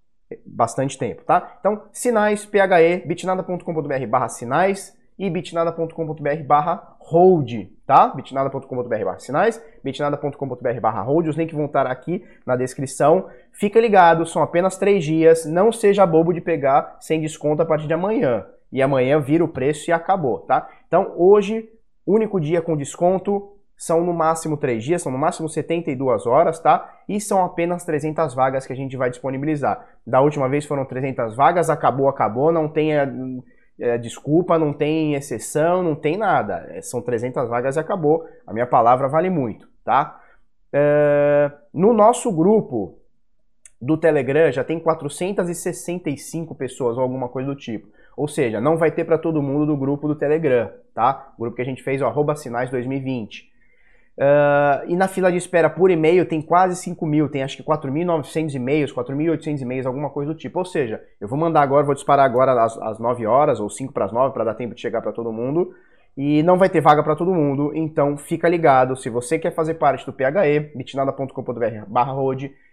bastante 0.45 0.95
tempo, 0.95 1.23
tá? 1.23 1.57
Então, 1.59 1.85
sinais, 1.91 2.45
PHE, 2.45 3.03
bitnada.com.br 3.07 4.07
barra 4.07 4.29
sinais 4.29 4.95
e 5.19 5.29
bitnada.com.br 5.29 6.43
barra 6.47 6.95
hold, 6.97 7.67
tá? 7.85 8.07
bitnada.com.br 8.07 9.03
barra 9.03 9.19
sinais, 9.19 9.61
bitnada.com.br 9.83 10.79
barra 10.81 11.01
hold, 11.01 11.27
os 11.27 11.35
links 11.35 11.53
vão 11.53 11.65
estar 11.65 11.85
aqui 11.85 12.25
na 12.45 12.55
descrição. 12.55 13.27
Fica 13.51 13.81
ligado, 13.81 14.25
são 14.25 14.41
apenas 14.41 14.77
três 14.77 15.03
dias, 15.03 15.45
não 15.45 15.73
seja 15.73 16.05
bobo 16.05 16.31
de 16.31 16.39
pegar 16.39 16.95
sem 17.01 17.19
desconto 17.19 17.61
a 17.61 17.65
partir 17.65 17.85
de 17.85 17.93
amanhã. 17.93 18.45
E 18.71 18.81
amanhã 18.81 19.19
vira 19.19 19.43
o 19.43 19.47
preço 19.47 19.89
e 19.89 19.93
acabou, 19.93 20.39
tá? 20.39 20.69
Então 20.87 21.13
hoje, 21.17 21.67
único 22.07 22.39
dia 22.39 22.61
com 22.61 22.77
desconto, 22.77 23.55
são 23.75 24.03
no 24.03 24.13
máximo 24.13 24.55
três 24.55 24.83
dias, 24.83 25.01
são 25.01 25.11
no 25.11 25.17
máximo 25.17 25.49
72 25.49 26.25
horas, 26.27 26.59
tá? 26.59 26.97
E 27.07 27.19
são 27.19 27.43
apenas 27.43 27.83
300 27.83 28.33
vagas 28.33 28.65
que 28.65 28.73
a 28.73 28.75
gente 28.75 28.95
vai 28.95 29.09
disponibilizar. 29.09 29.85
Da 30.05 30.21
última 30.21 30.47
vez 30.47 30.65
foram 30.65 30.85
300 30.85 31.35
vagas, 31.35 31.69
acabou, 31.69 32.07
acabou, 32.07 32.51
não 32.51 32.67
tem 32.67 32.91
é, 33.79 33.97
desculpa, 33.97 34.59
não 34.59 34.73
tem 34.73 35.15
exceção, 35.15 35.81
não 35.81 35.95
tem 35.95 36.17
nada. 36.17 36.67
É, 36.69 36.81
são 36.81 37.01
300 37.01 37.47
vagas 37.49 37.75
e 37.75 37.79
acabou. 37.79 38.27
A 38.45 38.53
minha 38.53 38.67
palavra 38.67 39.07
vale 39.07 39.29
muito, 39.29 39.67
tá? 39.83 40.21
É, 40.71 41.51
no 41.73 41.93
nosso 41.93 42.31
grupo 42.31 42.99
do 43.81 43.97
Telegram 43.97 44.51
já 44.51 44.63
tem 44.63 44.79
465 44.79 46.53
pessoas 46.55 46.97
ou 46.97 47.03
alguma 47.03 47.29
coisa 47.29 47.47
do 47.47 47.55
tipo. 47.55 47.87
Ou 48.17 48.27
seja, 48.27 48.59
não 48.59 48.77
vai 48.77 48.91
ter 48.91 49.05
para 49.05 49.17
todo 49.17 49.41
mundo 49.41 49.65
do 49.65 49.77
grupo 49.77 50.07
do 50.07 50.15
Telegram, 50.15 50.69
tá? 50.93 51.31
O 51.37 51.41
grupo 51.41 51.55
que 51.55 51.61
a 51.61 51.65
gente 51.65 51.81
fez, 51.81 52.01
o 52.01 52.05
arroba 52.05 52.35
sinais 52.35 52.69
2020. 52.69 53.49
Uh, 54.19 54.83
e 54.89 54.97
na 54.97 55.07
fila 55.07 55.31
de 55.31 55.37
espera 55.37 55.69
por 55.69 55.89
e-mail 55.89 56.25
tem 56.25 56.41
quase 56.41 56.75
5 56.75 57.05
mil, 57.05 57.29
tem 57.29 57.41
acho 57.41 57.55
que 57.55 57.63
4.900 57.63 58.53
e-mails, 58.53 58.93
4.800 58.93 59.61
e-mails, 59.61 59.85
alguma 59.85 60.09
coisa 60.09 60.33
do 60.33 60.37
tipo. 60.37 60.59
Ou 60.59 60.65
seja, 60.65 61.01
eu 61.21 61.27
vou 61.27 61.39
mandar 61.39 61.61
agora, 61.61 61.85
vou 61.85 61.95
disparar 61.95 62.25
agora 62.25 62.61
às, 62.61 62.77
às 62.79 62.99
9 62.99 63.25
horas 63.25 63.61
ou 63.61 63.69
5 63.69 63.93
para 63.93 64.03
as 64.03 64.11
9 64.11 64.33
para 64.33 64.43
dar 64.43 64.55
tempo 64.55 64.75
de 64.75 64.81
chegar 64.81 65.01
para 65.01 65.13
todo 65.13 65.31
mundo. 65.31 65.73
E 66.17 66.43
não 66.43 66.57
vai 66.57 66.67
ter 66.67 66.81
vaga 66.81 67.01
para 67.01 67.15
todo 67.15 67.33
mundo, 67.33 67.71
então 67.73 68.17
fica 68.17 68.49
ligado. 68.49 68.97
Se 68.97 69.09
você 69.09 69.39
quer 69.39 69.55
fazer 69.55 69.75
parte 69.75 70.05
do 70.05 70.11
PHE, 70.11 70.75
bitnada.com.br 70.75 71.85
barra 71.87 72.13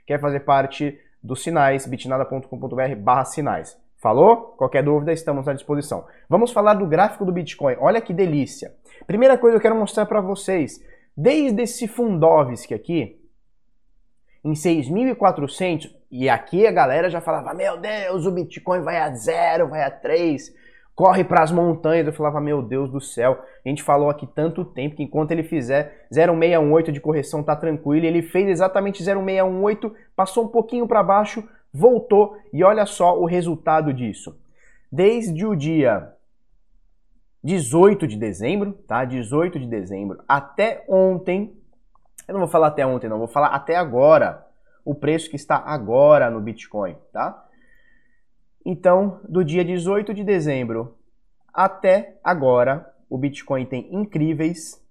quer 0.05 0.21
fazer 0.21 0.41
parte 0.41 0.99
dos 1.23 1.45
sinais, 1.45 1.87
bitnada.com.br 1.87 2.97
barra 2.99 3.25
sinais. 3.25 3.79
Falou? 3.99 4.55
Qualquer 4.59 4.83
dúvida, 4.83 5.13
estamos 5.13 5.47
à 5.47 5.53
disposição. 5.53 6.07
Vamos 6.29 6.51
falar 6.51 6.75
do 6.75 6.87
gráfico 6.87 7.25
do 7.25 7.33
Bitcoin. 7.33 7.77
Olha 7.79 8.01
que 8.01 8.13
delícia. 8.13 8.75
Primeira 9.07 9.39
coisa 9.39 9.55
que 9.55 9.59
eu 9.59 9.63
quero 9.63 9.77
mostrar 9.77 10.07
para 10.07 10.21
vocês 10.21 10.81
Desde 11.17 11.63
esse 11.63 11.89
Fundovsk 11.89 12.73
aqui, 12.73 13.19
em 14.45 14.53
6.400, 14.53 15.91
e 16.11 16.29
aqui 16.29 16.67
a 16.67 16.71
galera 16.71 17.09
já 17.09 17.21
falava, 17.21 17.55
meu 17.55 17.79
Deus, 17.79 18.27
o 18.27 18.31
Bitcoin 18.31 18.81
vai 18.83 18.99
a 18.99 19.15
zero, 19.15 19.69
vai 19.69 19.83
a 19.83 19.91
3, 19.91 20.55
corre 20.95 21.25
para 21.25 21.43
as 21.43 21.51
montanhas. 21.51 22.07
Eu 22.07 22.13
falava, 22.13 22.41
meu 22.41 22.63
Deus 22.63 22.91
do 22.91 23.01
céu, 23.01 23.43
a 23.65 23.69
gente 23.69 23.83
falou 23.83 24.09
aqui 24.09 24.27
tanto 24.27 24.65
tempo 24.65 24.97
que 24.97 25.03
enquanto 25.03 25.33
ele 25.33 25.43
fizer 25.43 26.07
0618 26.13 26.93
de 26.93 27.01
correção 27.01 27.43
tá 27.43 27.57
tranquilo. 27.57 28.05
E 28.05 28.09
ele 28.09 28.23
fez 28.23 28.49
exatamente 28.49 29.03
0618, 29.03 29.95
passou 30.15 30.45
um 30.45 30.49
pouquinho 30.49 30.87
para 30.87 31.03
baixo, 31.03 31.43
voltou 31.73 32.37
e 32.53 32.63
olha 32.63 32.87
só 32.87 33.19
o 33.19 33.25
resultado 33.25 33.93
disso. 33.93 34.39
Desde 34.93 35.45
o 35.45 35.57
dia 35.57 36.13
18 37.47 38.09
de 38.09 38.17
dezembro, 38.17 38.73
tá? 38.89 39.05
18 39.05 39.61
de 39.61 39.69
dezembro 39.69 40.21
até 40.27 40.85
ontem, 40.89 41.57
eu 42.27 42.33
não 42.33 42.41
vou 42.41 42.49
falar 42.49 42.67
até 42.67 42.85
ontem, 42.85 43.09
não, 43.09 43.19
vou 43.19 43.29
falar 43.29 43.49
até 43.49 43.77
agora, 43.77 44.45
o 44.85 44.93
preço 44.97 45.31
que 45.31 45.37
está 45.37 45.57
agora 45.57 46.29
no 46.29 46.41
Bitcoin, 46.41 46.97
tá? 47.13 47.47
Então, 48.65 49.21
do 49.29 49.45
dia 49.45 49.65
18 49.65 50.13
de 50.13 50.25
dezembro 50.25 50.97
até 51.55 52.19
agora, 52.25 52.93
o 53.09 53.17
Bitcoin 53.17 53.65
tem 53.65 53.95
incríveis, 53.95 54.85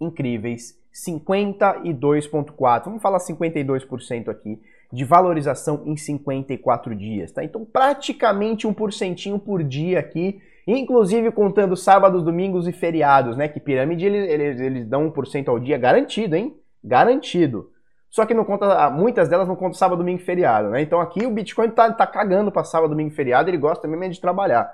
incríveis 0.00 0.80
52,4%, 0.94 2.84
vamos 2.84 3.02
falar 3.02 3.18
52% 3.18 4.28
aqui, 4.28 4.62
de 4.92 5.04
valorização 5.04 5.82
em 5.86 5.96
54 5.96 6.94
dias, 6.94 7.32
tá? 7.32 7.42
Então, 7.42 7.64
praticamente 7.64 8.64
um 8.64 8.72
porcentinho 8.72 9.40
por 9.40 9.64
dia 9.64 9.98
aqui, 9.98 10.40
inclusive 10.66 11.30
contando 11.32 11.76
sábados, 11.76 12.22
domingos 12.22 12.68
e 12.68 12.72
feriados, 12.72 13.36
né? 13.36 13.48
Que 13.48 13.60
pirâmide 13.60 14.06
eles, 14.06 14.28
eles, 14.28 14.60
eles 14.60 14.86
dão 14.86 15.10
1% 15.10 15.48
ao 15.48 15.58
dia 15.58 15.78
garantido, 15.78 16.36
hein? 16.36 16.56
Garantido. 16.82 17.70
Só 18.10 18.26
que 18.26 18.34
não 18.34 18.44
conta, 18.44 18.90
muitas 18.90 19.28
delas 19.28 19.48
não 19.48 19.56
contam 19.56 19.72
sábado, 19.72 19.98
domingo 19.98 20.20
e 20.20 20.24
feriado, 20.24 20.68
né? 20.68 20.82
Então 20.82 21.00
aqui 21.00 21.24
o 21.24 21.30
Bitcoin 21.30 21.70
tá, 21.70 21.90
tá 21.92 22.06
cagando 22.06 22.52
para 22.52 22.62
sábado, 22.62 22.90
domingo 22.90 23.10
e 23.10 23.16
feriado, 23.16 23.48
ele 23.48 23.56
gosta 23.56 23.88
mesmo 23.88 24.04
é 24.04 24.08
de 24.10 24.20
trabalhar. 24.20 24.70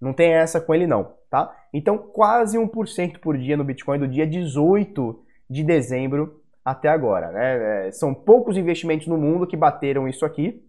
Não 0.00 0.12
tem 0.12 0.32
essa 0.32 0.60
com 0.60 0.74
ele 0.74 0.88
não, 0.88 1.12
tá? 1.30 1.54
Então 1.72 1.96
quase 1.96 2.58
1% 2.58 3.18
por 3.20 3.38
dia 3.38 3.56
no 3.56 3.62
Bitcoin 3.62 3.98
do 3.98 4.08
dia 4.08 4.26
18 4.26 5.22
de 5.48 5.62
dezembro 5.62 6.40
até 6.64 6.88
agora, 6.88 7.30
né? 7.30 7.86
É, 7.86 7.92
são 7.92 8.12
poucos 8.12 8.56
investimentos 8.56 9.06
no 9.06 9.16
mundo 9.16 9.46
que 9.46 9.56
bateram 9.56 10.08
isso 10.08 10.26
aqui. 10.26 10.60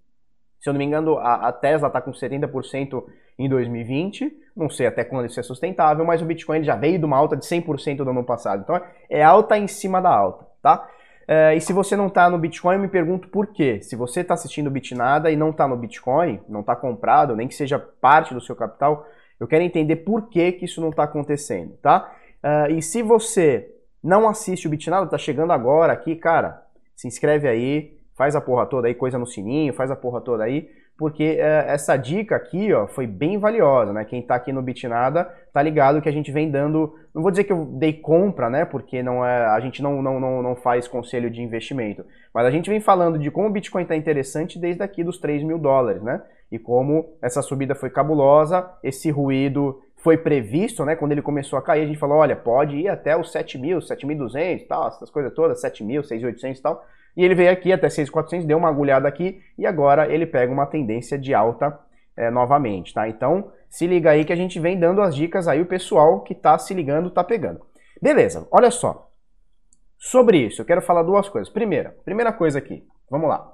Se 0.61 0.69
eu 0.69 0.73
não 0.73 0.77
me 0.77 0.85
engano, 0.85 1.17
a, 1.17 1.47
a 1.47 1.51
Tesla 1.51 1.87
está 1.87 1.99
com 1.99 2.11
70% 2.11 3.03
em 3.37 3.49
2020. 3.49 4.31
Não 4.55 4.69
sei 4.69 4.85
até 4.85 5.03
quando 5.03 5.25
isso 5.25 5.39
é 5.39 5.43
sustentável, 5.43 6.05
mas 6.05 6.21
o 6.21 6.25
Bitcoin 6.25 6.63
já 6.63 6.75
veio 6.75 6.99
de 6.99 7.05
uma 7.05 7.17
alta 7.17 7.35
de 7.35 7.43
100% 7.45 7.97
do 7.97 8.09
ano 8.11 8.23
passado. 8.23 8.61
Então 8.61 8.79
é 9.09 9.23
alta 9.23 9.57
em 9.57 9.67
cima 9.67 9.99
da 9.99 10.09
alta, 10.09 10.45
tá? 10.61 10.87
Uh, 11.23 11.55
e 11.55 11.61
se 11.61 11.73
você 11.73 11.95
não 11.95 12.07
está 12.07 12.29
no 12.29 12.37
Bitcoin, 12.37 12.75
eu 12.75 12.81
me 12.81 12.87
pergunto 12.87 13.27
por 13.29 13.47
quê. 13.47 13.81
Se 13.81 13.95
você 13.95 14.21
está 14.21 14.35
assistindo 14.35 14.67
o 14.67 14.71
Bitnada 14.71 15.31
e 15.31 15.35
não 15.35 15.49
está 15.49 15.67
no 15.67 15.77
Bitcoin, 15.77 16.41
não 16.47 16.59
está 16.59 16.75
comprado, 16.75 17.35
nem 17.35 17.47
que 17.47 17.55
seja 17.55 17.79
parte 17.79 18.33
do 18.33 18.41
seu 18.41 18.55
capital, 18.55 19.05
eu 19.39 19.47
quero 19.47 19.63
entender 19.63 19.97
por 19.97 20.29
que, 20.29 20.51
que 20.51 20.65
isso 20.65 20.81
não 20.81 20.89
está 20.89 21.03
acontecendo, 21.03 21.75
tá? 21.81 22.13
Uh, 22.43 22.73
e 22.73 22.81
se 22.81 23.01
você 23.01 23.73
não 24.03 24.27
assiste 24.27 24.67
o 24.67 24.69
Bitnada, 24.69 25.05
está 25.05 25.17
chegando 25.17 25.53
agora 25.53 25.93
aqui, 25.93 26.15
cara, 26.15 26.61
se 26.95 27.07
inscreve 27.07 27.47
aí, 27.47 27.97
faz 28.21 28.35
a 28.35 28.39
porra 28.39 28.67
toda 28.67 28.87
aí, 28.87 28.93
coisa 28.93 29.17
no 29.17 29.25
sininho, 29.25 29.73
faz 29.73 29.89
a 29.89 29.95
porra 29.95 30.21
toda 30.21 30.43
aí, 30.43 30.69
porque 30.95 31.23
é, 31.39 31.65
essa 31.69 31.97
dica 31.97 32.35
aqui 32.35 32.71
ó, 32.71 32.85
foi 32.85 33.07
bem 33.07 33.39
valiosa, 33.39 33.91
né? 33.91 34.05
Quem 34.05 34.19
está 34.19 34.35
aqui 34.35 34.53
no 34.53 34.61
Bitnada 34.61 35.23
tá 35.51 35.59
ligado 35.59 35.99
que 36.03 36.07
a 36.07 36.11
gente 36.11 36.31
vem 36.31 36.51
dando, 36.51 36.93
não 37.15 37.23
vou 37.23 37.31
dizer 37.31 37.45
que 37.45 37.51
eu 37.51 37.65
dei 37.65 37.93
compra, 37.93 38.47
né? 38.47 38.63
Porque 38.63 39.01
não 39.01 39.25
é, 39.25 39.47
a 39.47 39.59
gente 39.59 39.81
não, 39.81 40.03
não, 40.03 40.19
não, 40.19 40.43
não 40.43 40.55
faz 40.55 40.87
conselho 40.87 41.31
de 41.31 41.41
investimento, 41.41 42.05
mas 42.31 42.45
a 42.45 42.51
gente 42.51 42.69
vem 42.69 42.79
falando 42.79 43.17
de 43.17 43.31
como 43.31 43.47
o 43.47 43.51
Bitcoin 43.51 43.81
está 43.81 43.95
interessante 43.95 44.59
desde 44.59 44.83
aqui 44.83 45.03
dos 45.03 45.17
3 45.17 45.41
mil 45.41 45.57
dólares, 45.57 46.03
né? 46.03 46.21
E 46.51 46.59
como 46.59 47.15
essa 47.23 47.41
subida 47.41 47.73
foi 47.73 47.89
cabulosa, 47.89 48.69
esse 48.83 49.09
ruído 49.09 49.81
foi 49.97 50.15
previsto, 50.15 50.85
né? 50.85 50.95
Quando 50.95 51.13
ele 51.13 51.23
começou 51.23 51.57
a 51.57 51.61
cair, 51.63 51.85
a 51.85 51.87
gente 51.87 51.97
falou, 51.97 52.19
olha, 52.19 52.35
pode 52.35 52.75
ir 52.75 52.87
até 52.87 53.17
os 53.17 53.31
7 53.31 53.57
mil, 53.57 53.79
7.200 53.79 54.67
tal, 54.67 54.89
essas 54.89 55.09
coisas 55.09 55.33
todas, 55.33 55.59
7 55.59 55.83
mil, 55.83 56.03
6.800 56.03 56.59
e 56.59 56.61
tal. 56.61 56.85
E 57.15 57.23
ele 57.23 57.35
veio 57.35 57.51
aqui 57.51 57.73
até 57.73 57.87
6.400, 57.87 58.45
deu 58.45 58.57
uma 58.57 58.69
agulhada 58.69 59.07
aqui 59.07 59.41
e 59.57 59.65
agora 59.65 60.11
ele 60.11 60.25
pega 60.25 60.51
uma 60.51 60.65
tendência 60.65 61.17
de 61.17 61.33
alta 61.33 61.77
é, 62.15 62.29
novamente, 62.29 62.93
tá? 62.93 63.07
Então, 63.07 63.51
se 63.69 63.87
liga 63.87 64.11
aí 64.11 64.25
que 64.25 64.33
a 64.33 64.35
gente 64.35 64.59
vem 64.59 64.79
dando 64.79 65.01
as 65.01 65.15
dicas 65.15 65.47
aí, 65.47 65.61
o 65.61 65.65
pessoal 65.65 66.21
que 66.21 66.35
tá 66.35 66.57
se 66.57 66.73
ligando 66.73 67.09
tá 67.09 67.23
pegando. 67.23 67.61
Beleza, 68.01 68.47
olha 68.51 68.71
só. 68.71 69.09
Sobre 69.97 70.37
isso, 70.39 70.61
eu 70.61 70.65
quero 70.65 70.81
falar 70.81 71.03
duas 71.03 71.29
coisas. 71.29 71.51
Primeira, 71.51 71.95
primeira 72.03 72.33
coisa 72.33 72.59
aqui, 72.59 72.83
vamos 73.09 73.29
lá. 73.29 73.53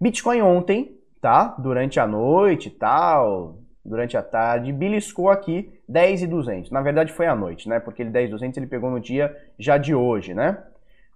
Bitcoin 0.00 0.42
ontem, 0.42 0.98
tá? 1.20 1.54
Durante 1.58 2.00
a 2.00 2.06
noite 2.06 2.68
e 2.68 2.70
tal, 2.70 3.58
durante 3.84 4.16
a 4.16 4.22
tarde, 4.22 4.72
beliscou 4.72 5.30
aqui 5.30 5.72
10,200. 5.88 6.70
Na 6.70 6.82
verdade 6.82 7.12
foi 7.12 7.26
à 7.26 7.34
noite, 7.34 7.68
né? 7.68 7.80
Porque 7.80 8.02
ele 8.02 8.10
10,200 8.10 8.58
ele 8.58 8.66
pegou 8.66 8.90
no 8.90 9.00
dia 9.00 9.34
já 9.58 9.78
de 9.78 9.94
hoje, 9.94 10.34
né? 10.34 10.62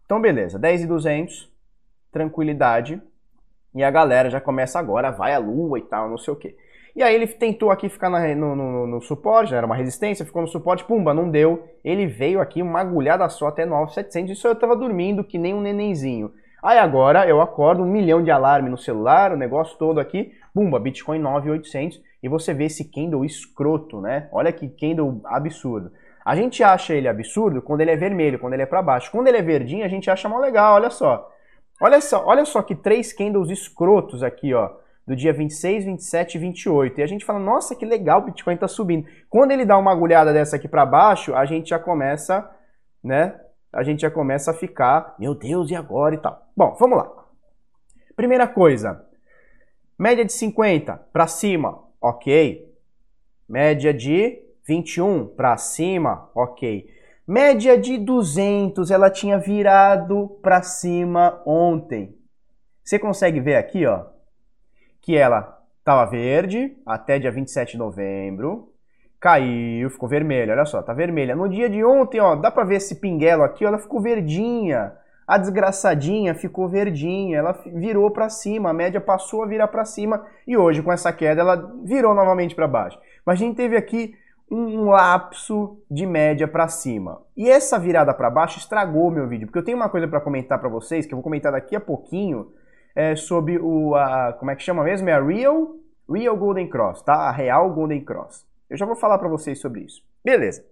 Então 0.05 0.21
beleza, 0.21 0.59
10,200 0.59 1.52
tranquilidade. 2.13 3.01
E 3.75 3.83
a 3.83 3.91
galera 3.91 4.29
já 4.29 4.41
começa 4.41 4.79
agora, 4.79 5.11
vai 5.11 5.35
à 5.35 5.39
lua 5.39 5.79
e 5.79 5.83
tal, 5.83 6.09
não 6.09 6.19
sei 6.19 6.33
o 6.33 6.37
que. 6.37 6.55
E 6.95 7.03
aí 7.03 7.15
ele 7.15 7.27
tentou 7.27 7.71
aqui 7.71 7.89
ficar 7.89 8.11
na, 8.11 8.35
no, 8.35 8.55
no, 8.55 8.87
no, 8.87 9.01
suporte, 9.01 9.55
era 9.55 9.65
uma 9.65 9.75
resistência, 9.75 10.27
ficou 10.27 10.43
no 10.43 10.49
suporte, 10.49 10.85
pumba, 10.85 11.15
não 11.15 11.31
deu. 11.31 11.67
Ele 11.83 12.07
veio 12.07 12.39
aqui 12.39 12.61
uma 12.61 12.81
agulhada 12.81 13.27
só 13.31 13.49
até 13.49 13.65
9,700, 13.65 14.37
isso 14.37 14.47
eu 14.47 14.55
tava 14.55 14.77
dormindo 14.77 15.25
que 15.25 15.39
nem 15.39 15.55
um 15.55 15.63
nenenzinho. 15.63 16.33
Aí 16.63 16.79
agora 16.79 17.27
eu 17.27 17.41
acordo, 17.41 17.83
um 17.83 17.91
milhão 17.91 18.23
de 18.23 18.31
alarme 18.31 18.69
no 18.69 18.77
celular, 18.77 19.33
o 19.33 19.37
negócio 19.37 19.77
todo 19.79 19.99
aqui, 19.99 20.33
pumba, 20.55 20.79
Bitcoin 20.79 21.19
9,800, 21.19 22.01
e 22.23 22.29
você 22.29 22.53
vê 22.53 22.67
esse 22.67 22.85
candle 22.85 23.25
escroto, 23.25 24.01
né? 24.01 24.29
Olha 24.31 24.53
que 24.53 24.69
candle 24.69 25.21
absurdo. 25.25 25.91
A 26.25 26.37
gente 26.37 26.63
acha 26.63 26.95
ele 26.95 27.09
absurdo 27.09 27.61
quando 27.61 27.81
ele 27.81 27.91
é 27.91 27.97
vermelho, 27.97 28.39
quando 28.39 28.53
ele 28.53 28.63
é 28.63 28.67
para 28.67 28.83
baixo. 28.83 29.11
Quando 29.11 29.27
ele 29.27 29.39
é 29.39 29.43
verdinho, 29.43 29.85
a 29.85 29.89
gente 29.89 30.09
acha 30.09 30.29
mal 30.29 30.41
legal, 30.41 30.75
olha 30.75 30.91
só. 30.91 31.32
Olha 31.85 32.01
só, 32.01 32.25
olha 32.25 32.45
só 32.45 32.63
que 32.63 32.77
três 32.77 33.13
candles 33.13 33.51
escrotos 33.51 34.23
aqui, 34.23 34.55
ó, 34.55 34.71
do 35.05 35.17
dia 35.17 35.33
26, 35.33 35.85
27 35.85 36.37
e 36.37 36.39
28. 36.39 37.01
E 37.01 37.03
a 37.03 37.07
gente 37.09 37.25
fala, 37.25 37.41
nossa, 37.41 37.75
que 37.75 37.85
legal, 37.85 38.21
o 38.21 38.27
Bitcoin 38.27 38.57
tá 38.57 38.69
subindo. 38.69 39.09
Quando 39.29 39.51
ele 39.51 39.65
dá 39.65 39.77
uma 39.77 39.91
agulhada 39.91 40.33
dessa 40.33 40.55
aqui 40.55 40.69
para 40.69 40.87
baixo, 40.87 41.35
a 41.35 41.45
gente 41.45 41.71
já 41.71 41.81
começa, 41.81 42.49
né? 43.03 43.35
A 43.73 43.83
gente 43.83 44.03
já 44.03 44.11
começa 44.13 44.53
a 44.53 44.55
ficar, 44.55 45.17
meu 45.19 45.35
Deus, 45.35 45.73
e 45.73 45.75
agora 45.75 46.15
e 46.15 46.19
tal. 46.19 46.47
Bom, 46.57 46.77
vamos 46.79 46.99
lá. 46.99 47.11
Primeira 48.15 48.47
coisa, 48.47 49.05
média 49.99 50.25
de 50.25 50.33
50 50.33 50.95
para 51.13 51.27
cima, 51.27 51.83
ok. 52.01 52.73
Média 53.49 53.93
de 53.93 54.41
21 54.69 55.27
para 55.27 55.57
cima, 55.57 56.31
ok. 56.33 56.89
Média 57.27 57.79
de 57.79 57.99
200, 57.99 58.91
ela 58.91 59.09
tinha 59.09 59.39
virado 59.39 60.41
para 60.43 60.61
cima 60.61 61.41
ontem. 61.47 62.17
Você 62.83 62.99
consegue 62.99 63.39
ver 63.39 63.55
aqui, 63.55 63.87
ó, 63.87 64.07
que 65.01 65.17
ela 65.17 65.63
estava 65.79 66.05
verde 66.11 66.77
até 66.85 67.21
dia 67.21 67.31
27 67.31 67.73
de 67.73 67.79
novembro, 67.79 68.73
caiu, 69.21 69.89
ficou 69.89 70.09
vermelha, 70.09 70.53
olha 70.53 70.65
só, 70.65 70.83
tá 70.83 70.93
vermelha. 70.93 71.37
No 71.37 71.49
dia 71.49 71.71
de 71.71 71.85
ontem, 71.85 72.21
ó, 72.21 72.35
dá 72.35 72.51
para 72.51 72.65
ver 72.65 72.77
esse 72.77 72.97
pinguelo 72.97 73.45
aqui, 73.45 73.65
ó, 73.65 73.69
ela 73.69 73.79
ficou 73.79 74.01
verdinha. 74.01 74.93
A 75.25 75.39
desgraçadinha 75.39 76.35
ficou 76.35 76.69
verdinha, 76.69 77.39
ela 77.39 77.53
virou 77.67 78.11
para 78.11 78.29
cima, 78.29 78.71
a 78.71 78.75
média 78.75 79.01
passou 79.01 79.45
a 79.45 79.47
virar 79.47 79.69
para 79.69 79.85
cima 79.85 80.27
e 80.45 80.57
hoje 80.57 80.83
com 80.83 80.93
essa 80.93 81.13
queda 81.13 81.41
ela 81.41 81.73
virou 81.85 82.13
novamente 82.17 82.57
para 82.57 82.67
baixo. 82.67 82.99
Mas 83.25 83.41
a 83.41 83.45
gente 83.45 83.55
teve 83.55 83.77
aqui 83.77 84.17
um 84.55 84.91
lapso 84.91 85.79
de 85.91 86.05
média 86.05 86.47
para 86.47 86.69
cima. 86.69 87.23
E 87.35 87.49
essa 87.49 87.79
virada 87.79 88.13
para 88.13 88.29
baixo 88.29 88.59
estragou 88.59 89.11
meu 89.11 89.27
vídeo, 89.27 89.47
porque 89.47 89.59
eu 89.59 89.65
tenho 89.65 89.79
uma 89.79 89.89
coisa 89.89 90.07
para 90.07 90.21
comentar 90.21 90.61
para 90.61 90.69
vocês, 90.69 91.07
que 91.07 91.15
eu 91.15 91.17
vou 91.17 91.23
comentar 91.23 91.53
daqui 91.53 91.75
a 91.75 91.81
pouquinho, 91.81 92.53
é 92.95 93.17
sobre 93.17 93.59
o, 93.59 93.95
a, 93.95 94.35
como 94.35 94.51
é 94.51 94.57
que 94.57 94.63
chama 94.63 94.85
mesmo? 94.85 95.09
É 95.09 95.15
a 95.15 95.25
Real, 95.25 95.75
Real 96.09 96.37
Golden 96.37 96.69
Cross, 96.69 97.01
tá? 97.01 97.15
A 97.15 97.31
Real 97.31 97.71
Golden 97.73 98.05
Cross. 98.05 98.47
Eu 98.69 98.77
já 98.77 98.85
vou 98.85 98.95
falar 98.95 99.19
para 99.19 99.29
vocês 99.29 99.59
sobre 99.59 99.81
isso. 99.81 100.03
Beleza. 100.23 100.63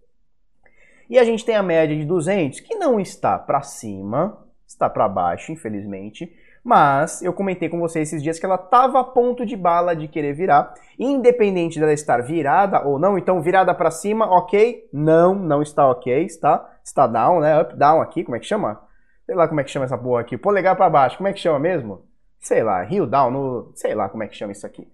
E 1.08 1.18
a 1.18 1.25
gente 1.25 1.44
tem 1.44 1.56
a 1.56 1.62
média 1.62 1.96
de 1.96 2.04
200, 2.04 2.60
que 2.60 2.75
não 2.75 3.00
está 3.00 3.38
para 3.38 3.62
cima, 3.62 4.46
está 4.66 4.90
para 4.90 5.08
baixo, 5.08 5.52
infelizmente, 5.52 6.30
mas 6.62 7.23
eu 7.23 7.33
comentei 7.33 7.69
com 7.69 7.81
vocês 7.81 8.09
esses 8.09 8.23
dias 8.23 8.38
que 8.38 8.45
ela 8.45 8.57
estava 8.57 9.00
a 9.00 9.05
ponto 9.05 9.47
de 9.47 9.57
bala 9.57 9.97
de 9.97 10.07
querer 10.07 10.35
virar, 10.35 10.75
independente 10.99 11.81
dela 11.81 11.93
estar 11.93 12.23
virada 12.23 12.87
ou 12.87 12.99
não. 12.99 13.17
Então, 13.17 13.40
virada 13.40 13.75
para 13.75 13.90
cima, 13.90 14.26
ok? 14.26 14.88
Não, 14.93 15.35
não 15.35 15.62
está 15.62 15.88
ok, 15.88 16.25
está? 16.25 16.79
Está 16.85 17.07
down, 17.07 17.40
né? 17.40 17.61
Up, 17.61 17.75
down 17.76 18.00
aqui, 18.00 18.25
como 18.25 18.37
é 18.37 18.40
que 18.40 18.47
chama? 18.47 18.81
Sei 19.25 19.35
lá 19.35 19.49
como 19.49 19.61
é 19.61 19.64
que 19.64 19.71
chama 19.71 19.87
essa 19.87 19.97
porra 19.97 20.21
aqui. 20.21 20.37
Polegar 20.37 20.76
para 20.76 20.90
baixo, 20.90 21.17
como 21.17 21.29
é 21.29 21.33
que 21.33 21.40
chama 21.40 21.59
mesmo? 21.59 22.05
Sei 22.38 22.62
lá, 22.62 22.85
heel 22.85 23.07
down, 23.07 23.31
no... 23.31 23.73
sei 23.75 23.95
lá 23.95 24.09
como 24.09 24.23
é 24.23 24.29
que 24.29 24.37
chama 24.37 24.52
isso 24.52 24.67
aqui. 24.67 24.87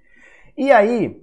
E 0.57 0.71
aí, 0.71 1.21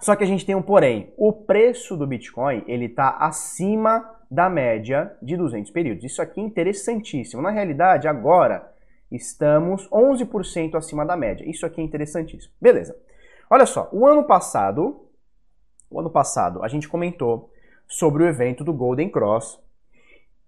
só 0.00 0.14
que 0.16 0.24
a 0.24 0.26
gente 0.26 0.44
tem 0.44 0.54
um 0.54 0.62
porém. 0.62 1.12
O 1.16 1.32
preço 1.32 1.96
do 1.96 2.06
Bitcoin, 2.06 2.62
ele 2.66 2.86
está 2.86 3.16
acima 3.18 4.08
da 4.30 4.50
média 4.50 5.12
de 5.22 5.36
200 5.36 5.70
períodos. 5.70 6.04
Isso 6.04 6.20
aqui 6.20 6.40
é 6.40 6.44
interessantíssimo. 6.44 7.40
Na 7.40 7.50
realidade, 7.50 8.08
agora 8.08 8.72
estamos 9.14 9.88
11% 9.88 10.74
acima 10.74 11.04
da 11.04 11.16
média. 11.16 11.48
Isso 11.48 11.66
aqui 11.66 11.80
é 11.80 11.84
interessantíssimo. 11.84 12.52
Beleza. 12.60 12.96
Olha 13.50 13.66
só, 13.66 13.88
o 13.92 14.06
ano 14.06 14.24
passado, 14.24 15.06
o 15.90 16.00
ano 16.00 16.10
passado 16.10 16.62
a 16.62 16.68
gente 16.68 16.88
comentou 16.88 17.50
sobre 17.86 18.22
o 18.22 18.26
evento 18.26 18.64
do 18.64 18.72
Golden 18.72 19.10
Cross. 19.10 19.60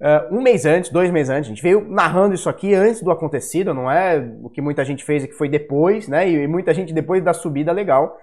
Uh, 0.00 0.37
um 0.37 0.42
mês 0.42 0.64
antes, 0.66 0.90
dois 0.90 1.11
meses 1.11 1.30
antes, 1.30 1.47
a 1.47 1.54
gente 1.54 1.62
veio 1.62 1.87
narrando 1.88 2.35
isso 2.35 2.49
aqui 2.49 2.75
antes 2.75 3.02
do 3.02 3.11
acontecido, 3.11 3.73
não 3.73 3.90
é 3.90 4.18
o 4.42 4.50
que 4.50 4.61
muita 4.61 4.85
gente 4.85 5.04
fez 5.04 5.23
e 5.23 5.28
que 5.28 5.35
foi 5.35 5.49
depois, 5.49 6.09
né? 6.09 6.28
E 6.28 6.47
muita 6.47 6.75
gente 6.75 6.92
depois 6.92 7.23
da 7.23 7.33
subida 7.33 7.73
legal. 7.73 8.18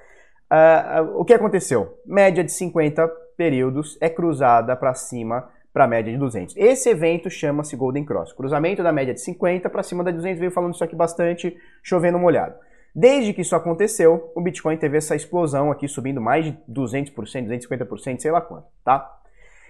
Uh, 0.52 1.02
uh, 1.02 1.20
o 1.20 1.24
que 1.24 1.34
aconteceu? 1.34 1.98
Média 2.06 2.44
de 2.44 2.52
50 2.52 3.08
períodos 3.38 3.98
é 4.02 4.10
cruzada 4.10 4.76
para 4.76 4.94
cima 4.94 5.48
para 5.74 5.86
a 5.86 5.88
média 5.88 6.12
de 6.12 6.18
200. 6.18 6.56
Esse 6.58 6.90
evento 6.90 7.30
chama-se 7.30 7.76
Golden 7.76 8.04
Cross. 8.04 8.34
Cruzamento 8.34 8.84
da 8.84 8.92
média 8.92 9.14
de 9.14 9.22
50 9.22 9.70
para 9.70 9.84
cima 9.84 10.04
da 10.04 10.12
200, 10.12 10.40
veio 10.40 10.52
falando 10.52 10.74
isso 10.74 10.84
aqui 10.84 10.96
bastante, 10.96 11.58
chovendo 11.82 12.20
molhado. 12.20 12.56
Desde 12.94 13.34
que 13.34 13.42
isso 13.42 13.56
aconteceu, 13.56 14.32
o 14.36 14.42
Bitcoin 14.42 14.76
teve 14.76 14.98
essa 14.98 15.16
explosão 15.16 15.72
aqui, 15.72 15.88
subindo 15.88 16.20
mais 16.20 16.44
de 16.44 16.52
200%, 16.70 17.14
250%, 17.14 18.20
sei 18.20 18.32
lá 18.32 18.42
quanto, 18.42 18.68
tá? 18.84 19.20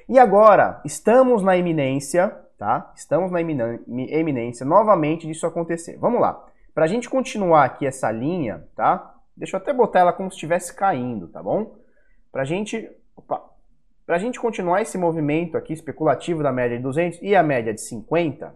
E 0.09 0.17
agora, 0.17 0.81
estamos 0.83 1.43
na 1.43 1.55
iminência, 1.55 2.35
tá? 2.57 2.91
Estamos 2.95 3.31
na 3.31 3.39
iminência 3.39 4.65
novamente 4.65 5.27
disso 5.27 5.45
acontecer. 5.45 5.97
Vamos 5.99 6.19
lá. 6.19 6.43
Para 6.73 6.85
a 6.85 6.87
gente 6.87 7.07
continuar 7.07 7.65
aqui 7.65 7.85
essa 7.85 8.11
linha, 8.11 8.63
tá? 8.75 9.13
Deixa 9.37 9.55
eu 9.55 9.61
até 9.61 9.71
botar 9.71 9.99
ela 9.99 10.13
como 10.13 10.31
se 10.31 10.35
estivesse 10.35 10.73
caindo, 10.73 11.27
tá 11.27 11.43
bom? 11.43 11.75
Para 12.31 12.41
a 12.41 12.45
gente... 12.45 12.89
Opa, 13.15 13.50
para 14.11 14.17
a 14.17 14.19
gente 14.19 14.41
continuar 14.41 14.81
esse 14.81 14.97
movimento 14.97 15.55
aqui 15.55 15.71
especulativo 15.71 16.43
da 16.43 16.51
média 16.51 16.75
de 16.75 16.83
200 16.83 17.19
e 17.21 17.33
a 17.33 17.41
média 17.41 17.73
de 17.73 17.79
50, 17.79 18.53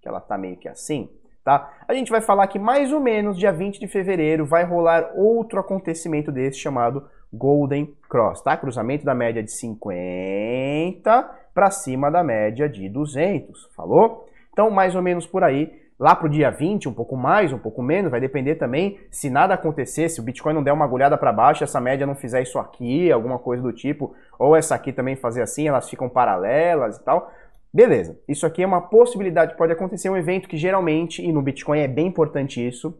que 0.00 0.08
ela 0.08 0.16
está 0.16 0.38
meio 0.38 0.56
que 0.56 0.66
assim, 0.66 1.10
tá? 1.44 1.70
A 1.86 1.92
gente 1.92 2.10
vai 2.10 2.22
falar 2.22 2.46
que 2.46 2.58
mais 2.58 2.90
ou 2.90 3.00
menos 3.00 3.36
dia 3.36 3.52
20 3.52 3.78
de 3.78 3.86
fevereiro 3.86 4.46
vai 4.46 4.64
rolar 4.64 5.12
outro 5.14 5.60
acontecimento 5.60 6.32
desse 6.32 6.58
chamado 6.58 7.06
Golden 7.30 7.94
Cross, 8.08 8.40
tá? 8.40 8.56
Cruzamento 8.56 9.04
da 9.04 9.14
média 9.14 9.42
de 9.42 9.52
50 9.52 11.30
para 11.52 11.70
cima 11.70 12.10
da 12.10 12.24
média 12.24 12.66
de 12.66 12.88
200, 12.88 13.68
falou? 13.76 14.26
Então, 14.54 14.70
mais 14.70 14.94
ou 14.94 15.02
menos 15.02 15.26
por 15.26 15.44
aí, 15.44 15.82
lá 15.98 16.14
para 16.14 16.26
o 16.26 16.30
dia 16.30 16.50
20, 16.50 16.88
um 16.88 16.92
pouco 16.92 17.16
mais, 17.16 17.52
um 17.52 17.58
pouco 17.58 17.82
menos, 17.82 18.10
vai 18.10 18.20
depender 18.20 18.56
também 18.56 18.98
se 19.10 19.30
nada 19.30 19.54
acontecer, 19.54 20.08
se 20.08 20.20
o 20.20 20.22
Bitcoin 20.22 20.54
não 20.54 20.62
der 20.62 20.72
uma 20.72 20.84
agulhada 20.84 21.16
para 21.16 21.32
baixo, 21.32 21.62
essa 21.62 21.80
média 21.80 22.06
não 22.06 22.14
fizer 22.14 22.42
isso 22.42 22.58
aqui, 22.58 23.10
alguma 23.12 23.38
coisa 23.38 23.62
do 23.62 23.72
tipo, 23.72 24.14
ou 24.38 24.56
essa 24.56 24.74
aqui 24.74 24.92
também 24.92 25.16
fazer 25.16 25.42
assim, 25.42 25.68
elas 25.68 25.88
ficam 25.88 26.08
paralelas 26.08 26.96
e 26.96 27.04
tal. 27.04 27.30
Beleza, 27.72 28.18
isso 28.28 28.46
aqui 28.46 28.62
é 28.62 28.66
uma 28.66 28.80
possibilidade, 28.80 29.56
pode 29.56 29.72
acontecer 29.72 30.08
um 30.08 30.16
evento 30.16 30.48
que 30.48 30.56
geralmente, 30.56 31.22
e 31.22 31.32
no 31.32 31.42
Bitcoin 31.42 31.80
é 31.80 31.88
bem 31.88 32.06
importante 32.06 32.64
isso, 32.64 32.96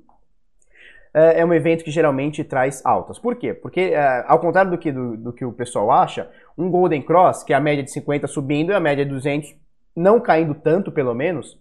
é, 1.14 1.40
é 1.40 1.44
um 1.44 1.54
evento 1.54 1.84
que 1.84 1.92
geralmente 1.92 2.42
traz 2.42 2.84
altas. 2.84 3.18
Por 3.18 3.36
quê? 3.36 3.54
Porque, 3.54 3.80
é, 3.80 4.24
ao 4.26 4.40
contrário 4.40 4.72
do 4.72 4.78
que, 4.78 4.90
do, 4.90 5.16
do, 5.16 5.32
que 5.32 5.44
o 5.44 5.52
pessoal 5.52 5.92
acha, 5.92 6.28
um 6.58 6.68
Golden 6.68 7.00
Cross, 7.02 7.44
que 7.44 7.52
é 7.52 7.56
a 7.56 7.60
média 7.60 7.84
de 7.84 7.92
50 7.92 8.26
subindo 8.26 8.72
e 8.72 8.74
a 8.74 8.80
média 8.80 9.04
de 9.04 9.12
200 9.12 9.54
não 9.96 10.18
caindo 10.18 10.54
tanto, 10.56 10.90
pelo 10.90 11.14
menos, 11.14 11.56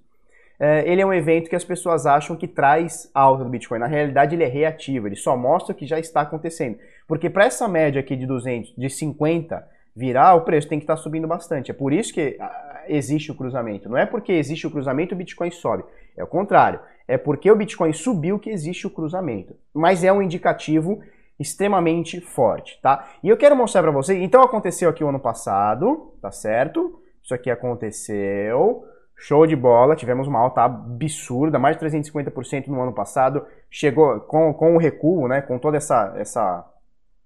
ele 0.86 1.02
é 1.02 1.06
um 1.06 1.14
evento 1.14 1.50
que 1.50 1.56
as 1.56 1.64
pessoas 1.64 2.06
acham 2.06 2.36
que 2.36 2.48
traz 2.48 3.10
alta 3.14 3.44
do 3.44 3.50
Bitcoin. 3.50 3.80
Na 3.80 3.88
realidade, 3.88 4.36
ele 4.36 4.44
é 4.44 4.48
reativo, 4.48 5.08
ele 5.08 5.16
só 5.16 5.36
mostra 5.36 5.74
o 5.74 5.76
que 5.76 5.86
já 5.86 6.00
está 6.00 6.22
acontecendo. 6.22 6.78
Porque 7.08 7.30
para 7.30 7.46
essa 7.46 7.68
média 7.68 8.00
aqui 8.00 8.16
de 8.16 8.26
200, 8.26 8.74
de 8.78 8.90
50 8.90 9.68
virar, 9.96 10.36
o 10.36 10.42
preço 10.42 10.68
tem 10.68 10.80
que 10.80 10.84
estar 10.84 10.96
tá 10.96 11.02
subindo 11.02 11.28
bastante. 11.28 11.72
É 11.72 11.74
por 11.74 11.92
isso 11.92 12.14
que 12.14 12.38
ah, 12.40 12.84
existe 12.88 13.32
o 13.32 13.36
cruzamento. 13.36 13.90
Não 13.90 13.98
é 13.98 14.06
porque 14.06 14.32
existe 14.32 14.66
o 14.66 14.72
cruzamento 14.72 15.14
o 15.14 15.18
Bitcoin 15.18 15.52
sobe. 15.52 15.84
É 16.16 16.24
o 16.24 16.28
contrário. 16.28 16.80
É 17.08 17.18
porque 17.18 17.52
o 17.52 17.56
Bitcoin 17.56 17.92
subiu 17.92 18.40
que 18.40 18.50
existe 18.50 18.88
o 18.88 18.90
cruzamento. 18.90 19.56
Mas 19.74 20.04
é 20.04 20.12
um 20.14 20.22
indicativo 20.22 21.02
extremamente 21.40 22.22
forte, 22.22 22.80
tá? 22.82 23.10
E 23.24 23.28
eu 23.28 23.36
quero 23.36 23.56
mostrar 23.56 23.82
para 23.82 23.92
vocês. 23.92 24.22
Então 24.22 24.42
aconteceu 24.42 24.90
aqui 24.90 25.04
o 25.04 25.10
ano 25.10 25.20
passado, 25.20 26.14
tá 26.22 26.32
certo? 26.32 27.02
Isso 27.22 27.34
aqui 27.34 27.50
aconteceu. 27.50 28.86
Show 29.26 29.48
de 29.48 29.56
bola, 29.56 29.96
tivemos 29.96 30.28
uma 30.28 30.38
alta 30.38 30.66
absurda, 30.66 31.58
mais 31.58 31.78
de 31.78 31.86
350% 31.86 32.68
no 32.68 32.82
ano 32.82 32.92
passado. 32.92 33.46
Chegou 33.72 34.20
com, 34.20 34.54
com 34.54 34.76
o 34.76 34.78
recuo, 34.78 35.30
né, 35.30 35.42
com 35.42 35.58
toda 35.58 35.78
essa, 35.78 36.14
essa, 36.18 36.66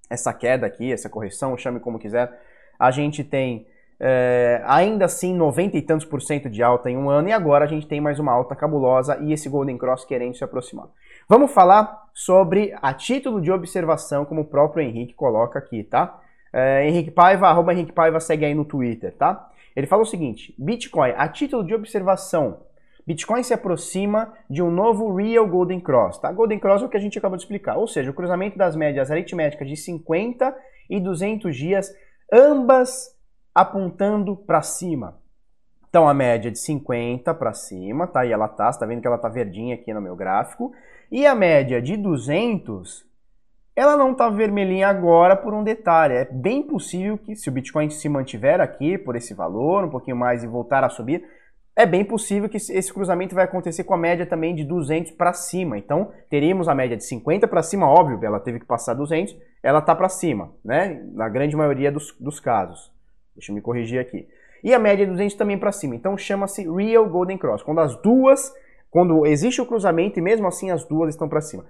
essa 0.08 0.32
queda 0.32 0.68
aqui, 0.68 0.94
essa 0.94 1.10
correção, 1.10 1.58
chame 1.58 1.80
como 1.80 1.98
quiser, 1.98 2.32
a 2.78 2.92
gente 2.92 3.24
tem 3.24 3.66
é, 4.00 4.62
ainda 4.68 5.06
assim 5.06 5.34
90 5.34 5.76
e 5.76 5.82
tantos 5.82 6.06
por 6.06 6.22
cento 6.22 6.48
de 6.52 6.62
alta 6.62 6.88
em 6.88 6.96
um 6.96 7.10
ano, 7.10 7.30
e 7.30 7.32
agora 7.32 7.66
a 7.66 7.68
gente 7.68 7.88
tem 7.88 8.00
mais 8.00 8.20
uma 8.20 8.32
alta 8.32 8.56
cabulosa 8.56 9.18
e 9.20 9.34
esse 9.34 9.50
Golden 9.50 9.76
Cross 9.76 10.06
querendo 10.06 10.38
se 10.38 10.44
aproximar. 10.44 10.86
Vamos 11.28 11.52
falar 11.52 12.10
sobre 12.14 12.76
a 12.80 12.94
título 12.94 13.42
de 13.42 13.52
observação, 13.52 14.24
como 14.24 14.42
o 14.42 14.46
próprio 14.46 14.84
Henrique 14.84 15.16
coloca 15.16 15.58
aqui, 15.58 15.84
tá? 15.84 16.20
É, 16.54 16.88
Henrique 16.88 17.10
Paiva, 17.10 17.48
arroba 17.48 17.74
Henrique 17.74 17.92
Paiva, 17.92 18.20
segue 18.20 18.46
aí 18.46 18.54
no 18.54 18.66
Twitter, 18.66 19.16
tá? 19.16 19.50
Ele 19.78 19.86
fala 19.86 20.02
o 20.02 20.08
seguinte, 20.08 20.56
Bitcoin, 20.58 21.14
a 21.16 21.28
título 21.28 21.64
de 21.64 21.76
observação, 21.76 22.62
Bitcoin 23.06 23.44
se 23.44 23.54
aproxima 23.54 24.34
de 24.50 24.64
um 24.64 24.72
novo 24.72 25.14
Real 25.14 25.48
Golden 25.48 25.80
Cross, 25.80 26.18
tá? 26.18 26.32
Golden 26.32 26.58
Cross 26.58 26.82
é 26.82 26.86
o 26.86 26.90
que 26.90 26.98
a 26.98 27.00
gente 27.00 27.20
acabou 27.20 27.38
de 27.38 27.44
explicar, 27.44 27.78
ou 27.78 27.88
seja, 27.88 28.10
o 28.10 28.14
cruzamento 28.14 28.58
das 28.58 28.76
médias 28.76 29.12
aritméticas 29.12 29.68
de 29.68 29.78
50 29.78 30.58
e 30.90 31.00
200 31.00 31.56
dias, 31.56 31.94
ambas 32.34 33.16
apontando 33.54 34.36
para 34.36 34.64
cima. 34.64 35.20
Então 35.88 36.10
a 36.10 36.14
média 36.14 36.50
de 36.50 36.58
50 36.58 37.32
para 37.36 37.54
cima, 37.54 38.08
tá? 38.08 38.26
E 38.26 38.32
ela 38.32 38.48
tá, 38.48 38.72
você 38.72 38.80
tá 38.80 38.86
vendo 38.88 39.02
que 39.02 39.08
ela 39.08 39.20
tá 39.20 39.30
verdinha 39.30 39.76
aqui 39.76 39.94
no 39.94 40.02
meu 40.02 40.16
gráfico. 40.16 40.74
E 41.12 41.24
a 41.28 41.36
média 41.36 41.80
de 41.80 41.96
200, 41.96 43.06
ela 43.78 43.96
não 43.96 44.12
tá 44.12 44.28
vermelhinha 44.28 44.88
agora 44.88 45.36
por 45.36 45.54
um 45.54 45.64
detalhe. 45.64 46.16
É 46.16 46.26
bem 46.26 46.64
possível 46.64 47.16
que 47.16 47.36
se 47.36 47.48
o 47.48 47.52
Bitcoin 47.52 47.92
se 47.92 48.10
mantiver 48.10 48.60
aqui 48.60 48.98
por 48.98 49.16
esse 49.16 49.36
valor, 49.36 49.84
um 49.84 49.90
pouquinho 49.90 50.18
mais 50.18 50.44
e 50.44 50.48
voltar 50.48 50.84
a 50.84 50.90
subir, 50.90 51.24
é 51.76 51.86
bem 51.86 52.04
possível 52.04 52.50
que 52.50 52.58
esse 52.58 52.92
cruzamento 52.92 53.36
vai 53.36 53.44
acontecer 53.44 53.84
com 53.84 53.94
a 53.94 53.98
média 53.98 54.26
também 54.26 54.56
de 54.56 54.64
200 54.64 55.12
para 55.12 55.32
cima. 55.32 55.78
Então, 55.78 56.12
teríamos 56.28 56.68
a 56.68 56.74
média 56.74 56.98
de 56.98 57.06
50 57.06 57.48
para 57.48 57.62
cima, 57.62 57.88
óbvio, 57.88 58.20
ela 58.24 58.40
teve 58.40 58.60
que 58.60 58.66
passar 58.66 58.96
200, 58.96 59.38
ela 59.62 59.80
tá 59.80 59.94
para 59.94 60.10
cima, 60.10 60.52
né? 60.66 61.00
Na 61.14 61.30
grande 61.30 61.56
maioria 61.56 61.92
dos, 61.92 62.16
dos 62.20 62.40
casos. 62.40 62.92
Deixa 63.36 63.52
eu 63.52 63.56
me 63.56 63.62
corrigir 63.62 64.00
aqui. 64.00 64.28
E 64.64 64.74
a 64.74 64.80
média 64.80 65.06
de 65.06 65.12
200 65.12 65.36
também 65.36 65.56
para 65.56 65.72
cima. 65.72 65.94
Então 65.94 66.18
chama-se 66.18 66.68
Real 66.68 67.08
Golden 67.08 67.38
Cross. 67.38 67.62
Quando 67.62 67.80
as 67.82 67.96
duas, 68.02 68.52
quando 68.90 69.24
existe 69.28 69.62
o 69.62 69.68
cruzamento 69.68 70.18
e 70.18 70.22
mesmo 70.22 70.48
assim 70.48 70.72
as 70.72 70.84
duas 70.84 71.14
estão 71.14 71.30
para 71.30 71.42
cima. 71.42 71.64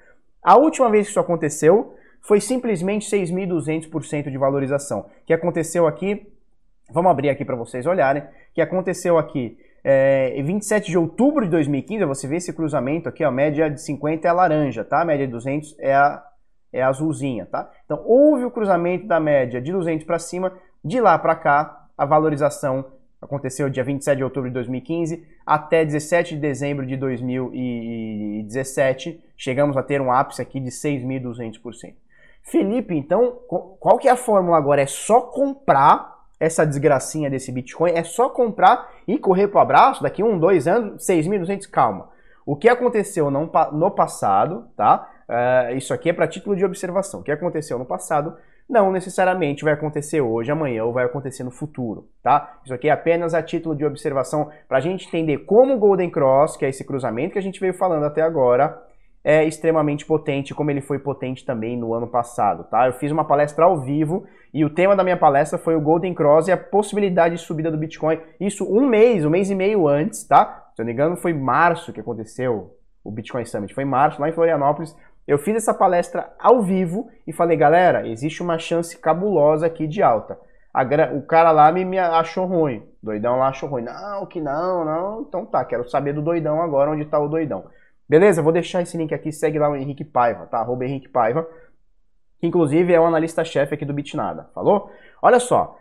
A 0.48 0.56
última 0.56 0.90
vez 0.90 1.08
que 1.08 1.10
isso 1.10 1.20
aconteceu 1.20 1.94
foi 2.22 2.40
simplesmente 2.40 3.06
6.200% 3.14 4.32
de 4.32 4.38
valorização. 4.38 5.08
Que 5.26 5.34
aconteceu 5.34 5.86
aqui, 5.86 6.26
vamos 6.90 7.12
abrir 7.12 7.30
aqui 7.30 7.44
para 7.44 7.58
vocês 7.58 7.86
olharem, 7.86 8.24
que 8.54 8.62
aconteceu 8.62 9.18
aqui 9.18 9.58
é, 9.84 10.42
27 10.42 10.90
de 10.90 10.98
outubro 10.98 11.44
de 11.44 11.52
2015, 11.52 12.06
você 12.06 12.30
vê 12.30 12.38
esse 12.38 12.54
cruzamento 12.54 13.10
aqui, 13.10 13.26
a 13.26 13.32
média 13.32 13.70
de 13.70 13.82
50 13.82 14.26
é 14.26 14.32
laranja, 14.32 14.86
tá? 14.86 15.02
A 15.02 15.06
média 15.06 15.26
de 15.26 15.34
200 15.34 15.76
é 15.80 15.94
a, 15.94 16.24
é 16.72 16.82
azulzinha, 16.82 17.46
tá? 17.46 17.70
Então 17.84 18.02
houve 18.06 18.46
o 18.46 18.52
cruzamento 18.52 19.06
da 19.06 19.20
média 19.20 19.62
de 19.62 19.74
200 19.74 20.06
para 20.06 20.18
cima, 20.18 20.54
de 20.82 21.02
lá 21.02 21.20
para 21.20 21.36
cá, 21.36 21.90
a 21.98 22.06
valorização 22.06 22.86
aconteceu 23.22 23.70
dia 23.70 23.84
27 23.84 24.16
de 24.16 24.24
outubro 24.24 24.50
de 24.50 24.54
2015 24.54 25.28
até 25.46 25.84
17 25.84 26.36
de 26.36 26.42
dezembro 26.42 26.86
de 26.86 26.96
2017. 26.96 29.27
Chegamos 29.38 29.78
a 29.78 29.84
ter 29.84 30.02
um 30.02 30.12
ápice 30.12 30.42
aqui 30.42 30.60
de 30.60 30.72
6.200%. 30.72 31.96
Felipe, 32.44 32.96
então, 32.96 33.40
qual 33.80 33.98
que 33.98 34.08
é 34.08 34.12
a 34.12 34.16
fórmula 34.16 34.58
agora? 34.58 34.82
É 34.82 34.86
só 34.86 35.22
comprar 35.22 36.18
essa 36.40 36.66
desgracinha 36.66 37.30
desse 37.30 37.52
Bitcoin? 37.52 37.92
É 37.92 38.04
só 38.04 38.30
comprar 38.30 38.90
e 39.08 39.18
correr 39.18 39.50
para 39.50 39.60
o 39.60 39.62
abraço? 39.62 40.02
Daqui 40.02 40.24
um, 40.24 40.40
dois 40.40 40.68
anos, 40.68 41.06
6.200? 41.06 41.70
Calma. 41.70 42.10
O 42.46 42.56
que 42.56 42.70
aconteceu 42.70 43.30
no 43.30 43.92
passado, 43.92 44.70
tá? 44.78 45.10
Uh, 45.28 45.76
isso 45.76 45.94
aqui 45.94 46.10
é 46.10 46.14
para 46.14 46.28
título 46.28 46.56
de 46.56 46.64
observação. 46.64 47.20
O 47.20 47.24
que 47.24 47.32
aconteceu 47.32 47.78
no 47.78 47.86
passado 47.86 48.38
não 48.70 48.92
necessariamente 48.92 49.64
vai 49.64 49.74
acontecer 49.74 50.22
hoje, 50.22 50.52
amanhã 50.52 50.84
ou 50.84 50.94
vai 50.94 51.06
acontecer 51.06 51.44
no 51.44 51.52
futuro, 51.52 52.10
tá? 52.22 52.60
Isso 52.64 52.74
aqui 52.74 52.90
é 52.90 52.92
apenas 52.92 53.34
a 53.34 53.42
título 53.42 53.76
de 53.76 53.86
observação 53.86 54.50
para 54.68 54.78
a 54.78 54.82
gente 54.82 55.08
entender 55.08 55.40
como 55.40 55.76
o 55.76 55.80
Golden 55.80 56.10
Cross, 56.10 56.58
que 56.58 56.66
é 56.66 56.70
esse 56.70 56.84
cruzamento 56.84 57.34
que 57.34 57.40
a 57.40 57.42
gente 57.42 57.60
veio 57.60 57.74
falando 57.74 58.06
até 58.06 58.22
agora, 58.22 58.82
é 59.28 59.44
extremamente 59.44 60.06
potente, 60.06 60.56
como 60.56 60.72
ele 60.72 60.80
foi 60.80 61.00
potente 61.00 61.44
também 61.44 61.76
no 61.76 61.94
ano 61.94 62.08
passado, 62.08 62.64
tá? 62.64 62.88
Eu 62.88 62.94
fiz 62.94 63.12
uma 63.12 63.26
palestra 63.26 63.66
ao 63.66 63.82
vivo 63.82 64.26
e 64.54 64.64
o 64.64 64.70
tema 64.70 64.96
da 64.96 65.04
minha 65.04 65.18
palestra 65.18 65.60
foi 65.60 65.76
o 65.76 65.82
Golden 65.82 66.14
Cross 66.14 66.48
e 66.48 66.52
a 66.54 66.56
possibilidade 66.56 67.36
de 67.36 67.42
subida 67.42 67.70
do 67.70 67.78
Bitcoin. 67.78 68.22
Isso 68.40 68.64
um 68.64 68.88
mês, 68.88 69.26
um 69.26 69.30
mês 69.30 69.50
e 69.50 69.56
meio 69.56 69.86
antes, 69.86 70.26
tá? 70.26 70.70
Se 70.74 70.82
eu 70.82 70.86
não 70.86 70.88
me 70.88 70.94
engano, 70.94 71.18
foi 71.18 71.34
março 71.34 71.92
que 71.92 72.00
aconteceu 72.00 72.78
o 73.04 73.12
Bitcoin 73.12 73.44
Summit. 73.44 73.74
Foi 73.74 73.84
em 73.84 73.88
março, 73.88 74.22
lá 74.22 74.30
em 74.30 74.32
Florianópolis. 74.32 74.96
Eu 75.28 75.38
fiz 75.38 75.58
essa 75.58 75.74
palestra 75.74 76.32
ao 76.40 76.62
vivo 76.62 77.10
e 77.28 77.34
falei, 77.34 77.58
galera, 77.58 78.08
existe 78.08 78.42
uma 78.42 78.58
chance 78.58 78.98
cabulosa 78.98 79.66
aqui 79.66 79.88
de 79.88 80.02
alta. 80.02 80.40
o 81.14 81.22
cara 81.24 81.52
lá 81.52 81.70
me, 81.70 81.84
me 81.84 82.00
achou 82.00 82.46
ruim. 82.46 82.82
Doidão 83.04 83.40
lá 83.40 83.50
achou 83.50 83.68
ruim. 83.68 83.84
Não, 83.84 84.26
que 84.26 84.40
não, 84.40 84.86
não. 84.86 85.22
Então 85.24 85.46
tá, 85.46 85.66
quero 85.66 85.84
saber 85.90 86.14
do 86.14 86.22
doidão 86.22 86.62
agora, 86.62 86.92
onde 86.92 87.04
tá 87.04 87.20
o 87.20 87.28
doidão. 87.28 87.66
Beleza? 88.08 88.42
Vou 88.42 88.54
deixar 88.54 88.82
esse 88.82 88.98
link 88.98 89.14
aqui, 89.14 89.32
segue 89.32 89.60
lá 89.60 89.70
o 89.70 89.76
Henrique 89.76 90.06
Paiva, 90.06 90.46
tá? 90.46 90.60
Arroba 90.60 90.86
Henrique 90.86 91.10
Paiva. 91.10 91.48
que 92.40 92.48
inclusive 92.48 92.94
é 92.94 93.00
o 93.00 93.06
analista-chefe 93.06 93.74
aqui 93.74 93.84
do 93.84 93.94
Bitnada. 93.94 94.50
Falou? 94.54 94.92
Olha 95.22 95.40
só. 95.40 95.78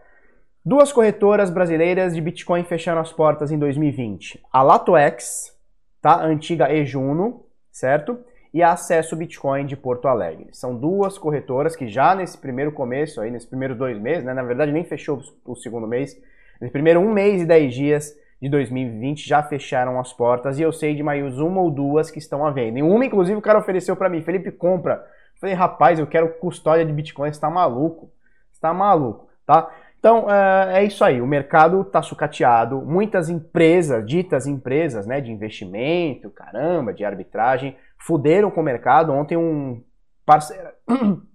Duas 0.64 0.92
corretoras 0.92 1.50
brasileiras 1.50 2.14
de 2.14 2.20
Bitcoin 2.20 2.64
fecharam 2.64 3.00
as 3.00 3.12
portas 3.12 3.52
em 3.52 3.58
2020. 3.58 4.42
A 4.52 4.62
LatoX, 4.62 5.56
tá? 6.02 6.14
A 6.14 6.24
antiga 6.24 6.72
Ejuno, 6.72 7.44
certo? 7.70 8.18
E 8.52 8.62
a 8.62 8.72
Acesso 8.72 9.14
Bitcoin 9.14 9.66
de 9.66 9.76
Porto 9.76 10.08
Alegre. 10.08 10.48
São 10.52 10.74
duas 10.74 11.18
corretoras 11.18 11.76
que 11.76 11.86
já 11.86 12.14
nesse 12.16 12.36
primeiro 12.38 12.72
começo, 12.72 13.20
aí, 13.20 13.30
nesses 13.30 13.48
primeiros 13.48 13.76
dois 13.76 14.00
meses, 14.00 14.24
né? 14.24 14.34
Na 14.34 14.42
verdade 14.42 14.72
nem 14.72 14.82
fechou 14.82 15.22
o 15.44 15.54
segundo 15.54 15.86
mês. 15.86 16.20
Nesse 16.60 16.72
primeiro 16.72 16.98
um 16.98 17.12
mês 17.12 17.42
e 17.42 17.44
dez 17.44 17.72
dias 17.72 18.16
de 18.40 18.49
2020 18.49 19.27
já 19.27 19.42
fecharam 19.42 19.99
as 19.99 20.12
portas 20.12 20.59
e 20.59 20.62
eu 20.62 20.72
sei 20.72 20.94
de 20.94 21.03
mais 21.03 21.38
uma 21.38 21.61
ou 21.61 21.70
duas 21.70 22.11
que 22.11 22.18
estão 22.18 22.44
à 22.44 22.51
venda. 22.51 22.79
E 22.79 22.83
uma, 22.83 23.05
inclusive, 23.05 23.38
o 23.38 23.42
cara 23.42 23.59
ofereceu 23.59 23.96
para 23.96 24.09
mim, 24.09 24.22
Felipe, 24.22 24.51
compra. 24.51 24.94
Eu 25.35 25.40
falei, 25.40 25.55
rapaz, 25.55 25.99
eu 25.99 26.07
quero 26.07 26.35
custódia 26.35 26.85
de 26.85 26.92
Bitcoin, 26.92 27.33
você 27.33 27.40
tá 27.40 27.51
maluco? 27.51 28.11
Você 28.53 28.61
tá 28.61 28.72
maluco, 28.75 29.29
tá? 29.46 29.70
Então, 29.99 30.31
é, 30.31 30.81
é 30.81 30.85
isso 30.85 31.05
aí, 31.05 31.20
o 31.20 31.27
mercado 31.27 31.81
está 31.81 32.01
sucateado, 32.01 32.81
muitas 32.83 33.29
empresas, 33.29 34.07
ditas 34.07 34.46
empresas 34.46 35.07
né, 35.07 35.20
de 35.20 35.33
investimento, 35.33 36.31
caramba, 36.31 36.92
de 36.92 37.05
arbitragem, 37.05 37.77
fuderam 37.99 38.51
com 38.51 38.61
o 38.61 38.64
mercado. 38.64 39.12
Ontem 39.12 39.37
um 39.37 39.83
parceiro, 40.25 40.68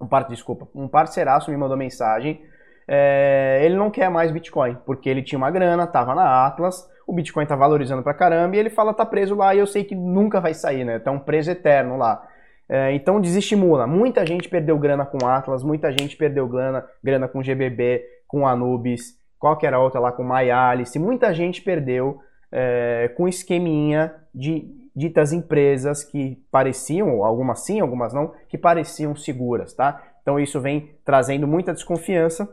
um 0.00 0.06
par, 0.06 0.28
desculpa, 0.28 0.68
um 0.74 0.88
parceiraço 0.88 1.50
me 1.50 1.56
mandou 1.56 1.76
mensagem, 1.76 2.42
é, 2.88 3.60
ele 3.62 3.76
não 3.76 3.90
quer 3.90 4.08
mais 4.08 4.32
Bitcoin, 4.32 4.78
porque 4.86 5.10
ele 5.10 5.22
tinha 5.22 5.38
uma 5.38 5.50
grana, 5.50 5.86
tava 5.86 6.14
na 6.14 6.46
Atlas, 6.46 6.88
o 7.06 7.12
Bitcoin 7.12 7.44
tá 7.44 7.54
valorizando 7.54 8.02
pra 8.02 8.14
caramba, 8.14 8.56
e 8.56 8.58
ele 8.58 8.70
fala 8.70 8.94
tá 8.94 9.04
preso 9.04 9.34
lá, 9.34 9.54
e 9.54 9.58
eu 9.58 9.66
sei 9.66 9.84
que 9.84 9.94
nunca 9.94 10.40
vai 10.40 10.54
sair, 10.54 10.84
né, 10.84 10.98
tá 10.98 11.10
um 11.10 11.18
preso 11.18 11.50
eterno 11.50 11.98
lá. 11.98 12.26
É, 12.68 12.92
então 12.92 13.20
desestimula. 13.20 13.86
Muita 13.86 14.26
gente 14.26 14.48
perdeu 14.48 14.78
grana 14.78 15.06
com 15.06 15.26
Atlas, 15.26 15.62
muita 15.62 15.90
gente 15.90 16.16
perdeu 16.16 16.46
grana, 16.46 16.84
grana 17.02 17.26
com 17.26 17.42
GBB, 17.42 18.04
com 18.26 18.46
Anubis, 18.46 19.14
qualquer 19.38 19.74
outra 19.74 20.00
lá 20.00 20.12
com 20.12 20.22
MyAlice. 20.22 20.98
Muita 20.98 21.32
gente 21.32 21.62
perdeu 21.62 22.20
é, 22.52 23.10
com 23.16 23.26
esqueminha 23.26 24.14
de 24.34 24.68
ditas 24.94 25.32
empresas 25.32 26.04
que 26.04 26.42
pareciam, 26.50 27.24
algumas 27.24 27.60
sim, 27.60 27.80
algumas 27.80 28.12
não, 28.12 28.32
que 28.48 28.58
pareciam 28.58 29.16
seguras, 29.16 29.72
tá? 29.72 30.02
Então 30.20 30.38
isso 30.38 30.60
vem 30.60 30.90
trazendo 31.04 31.46
muita 31.46 31.72
desconfiança 31.72 32.46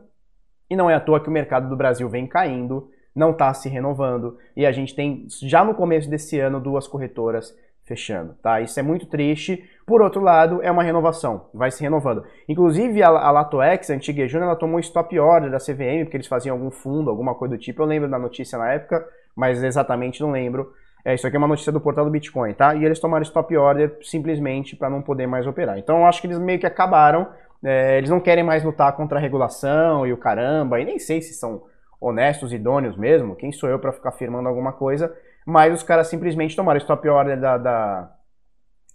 e 0.70 0.76
não 0.76 0.90
é 0.90 0.96
à 0.96 1.00
toa 1.00 1.20
que 1.20 1.30
o 1.30 1.32
mercado 1.32 1.70
do 1.70 1.76
Brasil 1.76 2.08
vem 2.10 2.28
caindo, 2.28 2.90
não 3.16 3.32
está 3.32 3.54
se 3.54 3.70
renovando 3.70 4.38
e 4.56 4.66
a 4.66 4.72
gente 4.72 4.94
tem 4.94 5.26
já 5.42 5.64
no 5.64 5.74
começo 5.74 6.10
desse 6.10 6.40
ano 6.40 6.60
duas 6.60 6.88
corretoras 6.88 7.56
fechando, 7.86 8.34
tá? 8.42 8.60
Isso 8.60 8.80
é 8.80 8.84
muito 8.84 9.06
triste. 9.06 9.64
Por 9.86 10.02
outro 10.02 10.20
lado, 10.20 10.62
é 10.64 10.72
uma 10.72 10.84
renovação, 10.84 11.48
vai 11.54 11.70
se 11.70 11.84
renovando. 11.84 12.24
Inclusive, 12.50 13.04
a, 13.04 13.10
a 13.10 13.32
Latoex, 13.32 13.90
a 13.90 13.94
antiga 13.94 14.24
Ejuna, 14.24 14.46
ela 14.46 14.56
tomou 14.56 14.78
um 14.78 14.80
stop 14.80 15.18
order 15.20 15.52
da 15.52 15.60
CVM, 15.60 16.04
porque 16.04 16.18
eles 16.18 16.28
faziam 16.28 16.56
algum 16.56 16.72
fundo, 16.72 17.10
alguma 17.10 17.36
coisa 17.36 17.56
do 17.56 17.62
tipo. 17.62 17.82
Eu 17.82 17.86
lembro 17.86 18.10
da 18.10 18.18
notícia 18.18 18.58
na 18.58 18.74
época, 18.74 19.08
mas 19.36 19.64
exatamente 19.64 20.22
não 20.22 20.32
lembro. 20.32 20.74
É, 21.06 21.14
isso 21.14 21.28
aqui 21.28 21.36
é 21.36 21.40
uma 21.40 21.48
notícia 21.48 21.72
do 21.72 21.80
portal 21.80 22.04
do 22.04 22.10
Bitcoin, 22.10 22.54
tá? 22.54 22.74
E 22.74 22.84
eles 22.84 23.00
tomaram 23.00 23.22
stop 23.22 23.56
order 23.56 23.96
simplesmente 24.02 24.76
para 24.76 24.90
não 24.90 25.04
poder 25.04 25.28
mais 25.28 25.46
operar. 25.46 25.78
Então, 25.78 26.00
eu 26.00 26.06
acho 26.06 26.20
que 26.20 26.26
eles 26.26 26.40
meio 26.40 26.58
que 26.58 26.66
acabaram. 26.66 27.28
É, 27.66 27.98
eles 27.98 28.12
não 28.12 28.20
querem 28.20 28.44
mais 28.44 28.64
lutar 28.64 28.96
contra 28.96 29.18
a 29.18 29.22
regulação 29.22 30.06
e 30.06 30.14
o 30.14 30.18
caramba, 30.18 30.80
e 30.80 30.86
nem 30.86 31.00
sei 31.00 31.20
se 31.20 31.34
são 31.34 31.64
honestos, 32.00 32.54
idôneos 32.54 32.96
mesmo. 32.96 33.36
Quem 33.36 33.52
sou 33.52 33.68
eu 33.68 33.80
para 33.80 33.92
ficar 33.92 34.10
afirmando 34.10 34.48
alguma 34.48 34.72
coisa? 34.72 35.12
Mas 35.44 35.74
os 35.74 35.82
caras 35.82 36.08
simplesmente 36.08 36.56
tomaram 36.56 36.78
stop 36.78 37.10
order 37.10 37.40
da, 37.40 37.58
da, 37.58 38.12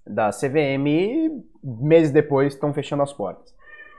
da 0.06 0.30
CVM 0.30 0.86
e 0.86 1.44
meses 1.64 2.12
depois 2.12 2.54
estão 2.54 2.72
fechando 2.72 3.02
as 3.02 3.12
portas. 3.12 3.52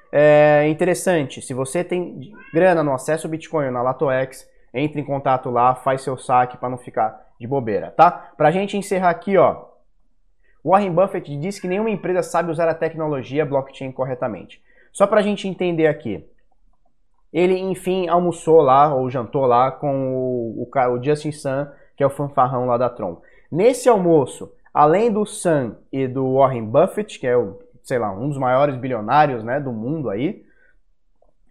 É 0.09 0.67
interessante, 0.67 1.41
se 1.41 1.53
você 1.53 1.83
tem 1.83 2.33
grana 2.53 2.81
no 2.81 2.93
acesso 2.93 3.27
Bitcoin 3.27 3.65
ou 3.65 3.71
na 3.71 3.81
LatoX, 3.81 4.49
entre 4.73 5.01
em 5.01 5.05
contato 5.05 5.49
lá, 5.49 5.75
faz 5.75 6.01
seu 6.01 6.17
saque 6.17 6.57
para 6.57 6.69
não 6.69 6.77
ficar 6.77 7.27
de 7.39 7.47
bobeira, 7.47 7.91
tá? 7.91 8.31
Pra 8.37 8.51
gente 8.51 8.77
encerrar 8.77 9.09
aqui, 9.09 9.37
ó, 9.37 9.70
Warren 10.63 10.93
Buffett 10.93 11.35
disse 11.37 11.59
que 11.59 11.67
nenhuma 11.67 11.89
empresa 11.89 12.21
sabe 12.21 12.51
usar 12.51 12.69
a 12.69 12.75
tecnologia 12.75 13.45
blockchain 13.45 13.91
corretamente. 13.91 14.61
Só 14.91 15.07
pra 15.07 15.21
gente 15.21 15.47
entender 15.47 15.87
aqui. 15.87 16.25
Ele, 17.31 17.57
enfim, 17.57 18.07
almoçou 18.07 18.61
lá, 18.61 18.93
ou 18.93 19.09
jantou 19.09 19.45
lá, 19.45 19.71
com 19.71 20.13
o, 20.13 20.63
o, 20.63 20.69
o 20.91 21.03
Justin 21.03 21.31
Sun, 21.31 21.67
que 21.95 22.03
é 22.03 22.05
o 22.05 22.09
fanfarrão 22.09 22.65
lá 22.65 22.77
da 22.77 22.89
Tron. 22.89 23.21
Nesse 23.49 23.87
almoço, 23.87 24.51
além 24.73 25.11
do 25.11 25.25
Sam 25.25 25.77
e 25.91 26.07
do 26.07 26.35
Warren 26.35 26.65
Buffett, 26.65 27.19
que 27.19 27.25
é 27.25 27.37
o, 27.37 27.59
sei 27.83 27.97
lá, 27.97 28.11
um 28.11 28.27
dos 28.27 28.37
maiores 28.37 28.75
bilionários, 28.75 29.43
né, 29.43 29.59
do 29.59 29.71
mundo 29.71 30.09
aí, 30.09 30.45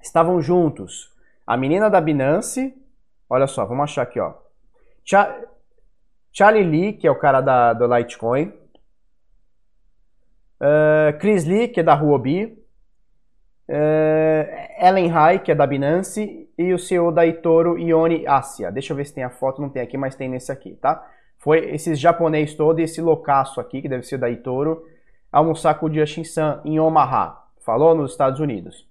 estavam 0.03 0.41
juntos 0.41 1.11
a 1.47 1.57
menina 1.57 1.91
da 1.91 2.01
Binance, 2.01 2.73
olha 3.29 3.47
só, 3.49 3.65
vamos 3.65 3.83
achar 3.83 4.03
aqui, 4.03 4.21
ó. 4.21 4.35
Charlie 6.33 6.63
Lee, 6.63 6.93
que 6.93 7.09
é 7.09 7.11
o 7.11 7.19
cara 7.19 7.41
da, 7.41 7.73
do 7.73 7.93
Litecoin, 7.93 8.53
uh, 10.61 11.19
Chris 11.19 11.45
Lee, 11.45 11.69
que 11.69 11.81
é 11.81 11.83
da 11.83 11.95
Huobi, 11.95 12.59
uh, 13.69 14.87
Ellen 14.87 15.11
Hai, 15.11 15.39
que 15.39 15.51
é 15.51 15.55
da 15.55 15.67
Binance, 15.67 16.49
e 16.57 16.73
o 16.73 16.79
CEO 16.79 17.11
da 17.11 17.27
Itoro, 17.27 17.79
Ione 17.79 18.27
Asia. 18.27 18.71
Deixa 18.71 18.93
eu 18.93 18.97
ver 18.97 19.07
se 19.07 19.15
tem 19.15 19.25
a 19.25 19.31
foto, 19.31 19.63
não 19.63 19.71
tem 19.71 19.83
aqui, 19.83 19.97
mas 19.97 20.15
tem 20.15 20.29
nesse 20.29 20.53
aqui, 20.53 20.75
tá? 20.75 21.07
Foi 21.39 21.71
esses 21.71 21.99
japonês 21.99 22.55
todo 22.55 22.81
e 22.81 22.83
esse 22.83 23.01
loucaço 23.01 23.61
aqui, 23.61 23.81
que 23.81 23.89
deve 23.89 24.03
ser 24.03 24.19
da 24.19 24.29
Itoro, 24.29 24.85
almoçar 25.33 25.75
com 25.75 25.87
o 25.87 25.95
Justin-san 25.95 26.61
em 26.65 26.79
Omaha, 26.79 27.45
falou 27.65 27.95
nos 27.95 28.13
Estados 28.13 28.41
Unidos. 28.41 28.89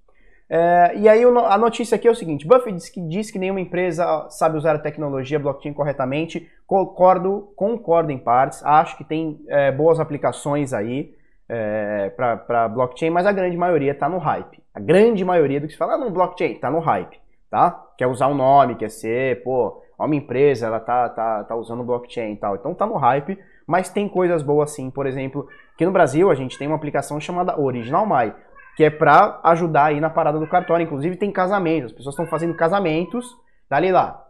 É, 0.52 0.94
e 0.96 1.08
aí 1.08 1.24
a 1.24 1.58
notícia 1.60 1.96
aqui 1.96 2.08
é 2.08 2.12
o 2.12 2.16
seguinte, 2.16 2.48
Buffett 2.48 2.76
diz 2.76 2.90
que, 2.90 3.00
diz 3.02 3.30
que 3.30 3.38
nenhuma 3.38 3.62
empresa 3.62 4.28
sabe 4.32 4.58
usar 4.58 4.76
a 4.76 4.80
tecnologia 4.80 5.38
blockchain 5.38 5.74
corretamente, 5.74 6.50
concordo, 6.66 7.54
concordo 7.56 8.12
em 8.12 8.18
partes, 8.18 8.66
acho 8.66 8.98
que 8.98 9.04
tem 9.04 9.40
é, 9.48 9.72
boas 9.72 10.00
aplicações 10.00 10.74
aí 10.74 11.14
é, 11.50 12.10
para 12.12 12.68
blockchain, 12.68 13.10
mas 13.10 13.26
a 13.26 13.32
grande 13.32 13.58
maioria 13.58 13.92
está 13.92 14.08
no 14.08 14.20
hype. 14.20 14.62
A 14.74 14.80
grande 14.80 15.26
maioria 15.26 15.60
do 15.60 15.68
que 15.68 15.74
se 15.74 15.80
fala 15.80 15.96
ah, 15.96 15.98
no 15.98 16.12
blockchain 16.12 16.54
está 16.54 16.70
no 16.70 16.80
hype 16.80 17.20
tá? 17.50 17.84
Quer 17.98 18.08
usar 18.08 18.28
o 18.28 18.32
um 18.32 18.36
nome, 18.36 18.76
quer 18.76 18.90
ser, 18.90 19.44
pô, 19.44 19.82
uma 19.98 20.16
empresa, 20.16 20.68
ela 20.68 20.80
tá, 20.80 21.10
tá, 21.10 21.44
tá 21.44 21.56
usando 21.56 21.84
blockchain 21.84 22.34
e 22.34 22.38
tal. 22.38 22.56
Então 22.56 22.74
tá 22.74 22.86
no 22.86 22.96
hype, 22.96 23.38
mas 23.68 23.90
tem 23.90 24.08
coisas 24.08 24.44
boas 24.44 24.72
sim. 24.72 24.90
Por 24.90 25.06
exemplo, 25.06 25.48
aqui 25.74 25.86
no 25.86 25.92
Brasil 25.92 26.30
a 26.30 26.36
gente 26.36 26.58
tem 26.58 26.68
uma 26.68 26.76
aplicação 26.76 27.20
chamada 27.20 27.60
Original 27.60 28.06
My, 28.06 28.34
que 28.78 28.84
é 28.84 28.90
para 28.90 29.40
ajudar 29.44 29.86
aí 29.86 30.00
na 30.00 30.10
parada 30.10 30.40
do 30.40 30.48
cartório. 30.48 30.84
Inclusive 30.84 31.18
tem 31.18 31.32
casamentos, 31.32 31.92
as 31.92 31.98
pessoas 31.98 32.14
estão 32.14 32.28
fazendo 32.28 32.56
casamentos, 32.56 33.36
dali 33.70 33.92
lá. 33.92 34.24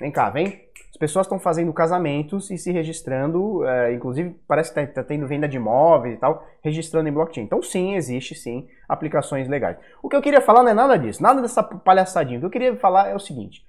Vem 0.00 0.10
cá, 0.10 0.28
vem. 0.28 0.65
As 0.96 0.98
pessoas 0.98 1.26
estão 1.26 1.38
fazendo 1.38 1.70
casamentos 1.74 2.50
e 2.50 2.56
se 2.56 2.72
registrando, 2.72 3.62
é, 3.66 3.92
inclusive 3.92 4.34
parece 4.48 4.72
que 4.72 4.80
está 4.80 5.02
tá 5.02 5.06
tendo 5.06 5.26
venda 5.26 5.46
de 5.46 5.58
imóveis 5.58 6.14
e 6.14 6.16
tal, 6.16 6.42
registrando 6.64 7.06
em 7.06 7.12
blockchain. 7.12 7.44
Então 7.44 7.60
sim, 7.60 7.96
existe 7.96 8.34
sim 8.34 8.66
aplicações 8.88 9.46
legais. 9.46 9.76
O 10.02 10.08
que 10.08 10.16
eu 10.16 10.22
queria 10.22 10.40
falar 10.40 10.62
não 10.62 10.70
é 10.70 10.74
nada 10.74 10.96
disso, 10.96 11.22
nada 11.22 11.42
dessa 11.42 11.62
palhaçadinha. 11.62 12.38
O 12.38 12.40
que 12.40 12.46
eu 12.46 12.50
queria 12.50 12.76
falar 12.76 13.10
é 13.10 13.14
o 13.14 13.18
seguinte. 13.18 13.62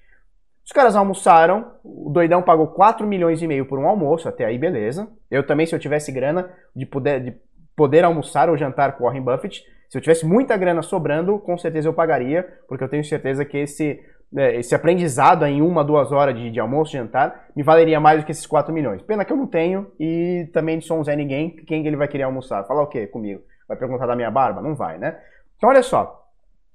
Os 0.66 0.72
caras 0.72 0.96
almoçaram, 0.96 1.74
o 1.84 2.10
doidão 2.10 2.42
pagou 2.42 2.68
4 2.68 3.06
milhões 3.06 3.42
e 3.42 3.48
meio 3.48 3.66
por 3.66 3.78
um 3.78 3.90
almoço, 3.90 4.30
até 4.30 4.46
aí 4.46 4.58
beleza. 4.58 5.06
Eu 5.30 5.46
também, 5.46 5.66
se 5.66 5.76
eu 5.76 5.80
tivesse 5.80 6.14
grana 6.14 6.50
de 6.74 6.86
poder, 6.86 7.22
de 7.22 7.34
poder 7.76 8.06
almoçar 8.06 8.50
ou 8.50 8.56
jantar 8.56 8.94
com 8.94 9.04
Warren 9.04 9.22
Buffett, 9.22 9.66
se 9.90 9.98
eu 9.98 10.02
tivesse 10.02 10.26
muita 10.26 10.56
grana 10.56 10.82
sobrando, 10.82 11.40
com 11.40 11.58
certeza 11.58 11.90
eu 11.90 11.94
pagaria, 11.94 12.48
porque 12.70 12.86
eu 12.86 12.90
tenho 12.90 13.04
certeza 13.04 13.44
que 13.44 13.58
esse 13.58 14.02
né, 14.32 14.56
esse 14.56 14.76
aprendizado 14.76 15.46
em 15.46 15.62
uma, 15.62 15.84
duas 15.84 16.12
horas 16.12 16.36
de, 16.36 16.52
de 16.52 16.60
almoço, 16.60 16.92
jantar, 16.92 17.48
me 17.56 17.64
valeria 17.64 18.00
mais 18.00 18.20
do 18.20 18.26
que 18.26 18.32
esses 18.32 18.46
4 18.46 18.74
milhões. 18.74 19.02
Pena 19.02 19.24
que 19.24 19.32
eu 19.32 19.38
não 19.38 19.48
tenho 19.48 19.92
e 20.00 20.50
também 20.54 20.80
sou 20.82 21.00
um 21.00 21.04
Zé 21.04 21.16
Ninguém, 21.16 21.50
quem 21.50 21.86
ele 21.86 21.96
vai 21.96 22.08
querer 22.08 22.24
almoçar? 22.24 22.66
Falar 22.66 22.84
o 22.84 22.88
quê 22.88 23.08
comigo? 23.08 23.42
Vai 23.68 23.78
perguntar 23.78 24.06
da 24.06 24.16
minha 24.16 24.32
barba? 24.32 24.62
Não 24.62 24.76
vai, 24.76 24.98
né? 24.98 25.18
Então 25.58 25.70
olha 25.70 25.82
só, 25.82 26.28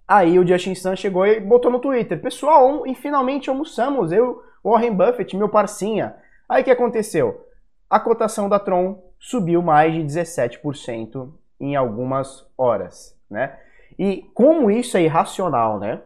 aí 0.07 0.39
o 0.39 0.47
Justin 0.47 0.75
Sun 0.75 0.97
chegou 0.97 1.27
e 1.27 1.41
botou 1.41 1.71
no 1.71 1.79
Twitter, 1.79 2.21
pessoal, 2.21 2.87
e 2.87 2.95
finalmente 2.95 3.49
almoçamos, 3.49 4.13
eu, 4.13 4.43
Warren 4.65 4.95
Buffett, 4.95 5.37
meu 5.37 5.49
parcinha. 5.49 6.17
Aí 6.49 6.63
o 6.63 6.65
que 6.65 6.71
aconteceu? 6.71 7.47
A 7.89 8.01
cotação 8.01 8.49
da 8.49 8.59
Tron 8.59 9.03
subiu 9.19 9.63
mais 9.63 9.93
de 9.93 10.03
17% 10.03 11.31
em 11.61 11.77
algumas 11.77 12.47
horas, 12.59 13.17
né? 13.31 13.57
E 13.99 14.29
como 14.35 14.71
isso 14.71 14.97
é 14.97 15.03
irracional, 15.03 15.79
né? 15.79 16.01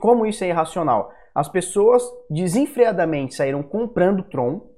Como 0.00 0.26
isso 0.26 0.42
é 0.42 0.48
irracional? 0.48 1.12
As 1.34 1.48
pessoas 1.48 2.02
desenfreadamente 2.28 3.34
saíram 3.34 3.62
comprando 3.62 4.24
Tron 4.24 4.68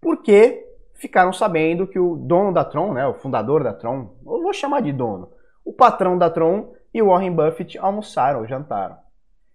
porque 0.00 0.64
ficaram 0.94 1.32
sabendo 1.32 1.86
que 1.86 1.98
o 1.98 2.16
dono 2.16 2.52
da 2.52 2.64
Tron, 2.64 2.92
né, 2.92 3.06
o 3.06 3.14
fundador 3.14 3.62
da 3.62 3.72
Tron, 3.72 4.14
eu 4.24 4.42
vou 4.42 4.52
chamar 4.52 4.82
de 4.82 4.92
dono, 4.92 5.30
o 5.64 5.72
patrão 5.72 6.18
da 6.18 6.28
Tron 6.28 6.72
e 6.92 7.02
o 7.02 7.08
Warren 7.08 7.32
Buffett 7.32 7.78
almoçaram, 7.78 8.46
jantaram. 8.46 8.96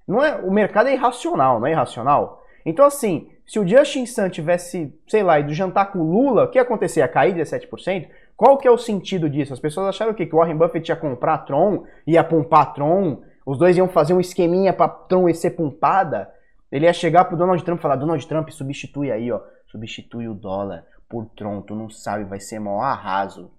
Não 0.07 0.23
é, 0.23 0.35
o 0.35 0.51
mercado 0.51 0.89
é 0.89 0.93
irracional, 0.93 1.59
não 1.59 1.67
é 1.67 1.71
irracional? 1.71 2.41
Então 2.65 2.85
assim, 2.85 3.29
se 3.45 3.59
o 3.59 3.67
Justin 3.67 4.05
Sun 4.05 4.29
tivesse, 4.29 4.93
sei 5.07 5.23
lá, 5.23 5.39
ido 5.39 5.53
jantar 5.53 5.91
com 5.91 5.99
o 5.99 6.11
Lula, 6.11 6.45
o 6.45 6.47
que 6.49 6.57
ia 6.57 6.61
acontecer? 6.61 7.01
Ia 7.01 7.07
cair 7.07 7.35
17%? 7.35 8.07
Qual 8.35 8.57
que 8.57 8.67
é 8.67 8.71
o 8.71 8.77
sentido 8.77 9.29
disso? 9.29 9.53
As 9.53 9.59
pessoas 9.59 9.87
acharam 9.87 10.11
o 10.11 10.15
quê? 10.15 10.25
Que 10.25 10.33
o 10.33 10.39
Warren 10.39 10.57
Buffett 10.57 10.89
ia 10.89 10.95
comprar 10.95 11.39
Tron, 11.39 11.83
ia 12.07 12.23
pumpar 12.23 12.61
a 12.61 12.65
Tron, 12.67 13.21
os 13.45 13.57
dois 13.57 13.77
iam 13.77 13.87
fazer 13.87 14.13
um 14.13 14.19
esqueminha 14.19 14.73
pra 14.73 14.87
Tron 14.87 15.31
ser 15.33 15.51
pumpada. 15.51 16.31
Ele 16.71 16.85
ia 16.85 16.93
chegar 16.93 17.25
pro 17.25 17.37
Donald 17.37 17.63
Trump 17.63 17.79
e 17.79 17.81
falar, 17.81 17.95
Donald 17.95 18.25
Trump, 18.27 18.49
substitui 18.49 19.11
aí, 19.11 19.31
ó, 19.31 19.41
substitui 19.67 20.27
o 20.27 20.33
dólar 20.33 20.85
por 21.09 21.25
Tron, 21.35 21.61
tu 21.61 21.75
não 21.75 21.89
sabe, 21.89 22.23
vai 22.23 22.39
ser 22.39 22.59
maior 22.59 22.81
arraso. 22.81 23.51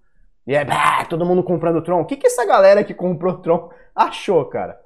E 0.46 0.54
é, 0.54 0.64
bah, 0.64 1.04
todo 1.04 1.26
mundo 1.26 1.42
comprando 1.42 1.82
Tron. 1.82 2.00
O 2.00 2.06
que 2.06 2.16
que 2.16 2.26
essa 2.26 2.46
galera 2.46 2.82
que 2.82 2.94
comprou 2.94 3.38
Tron 3.38 3.70
achou, 3.94 4.44
cara? 4.46 4.80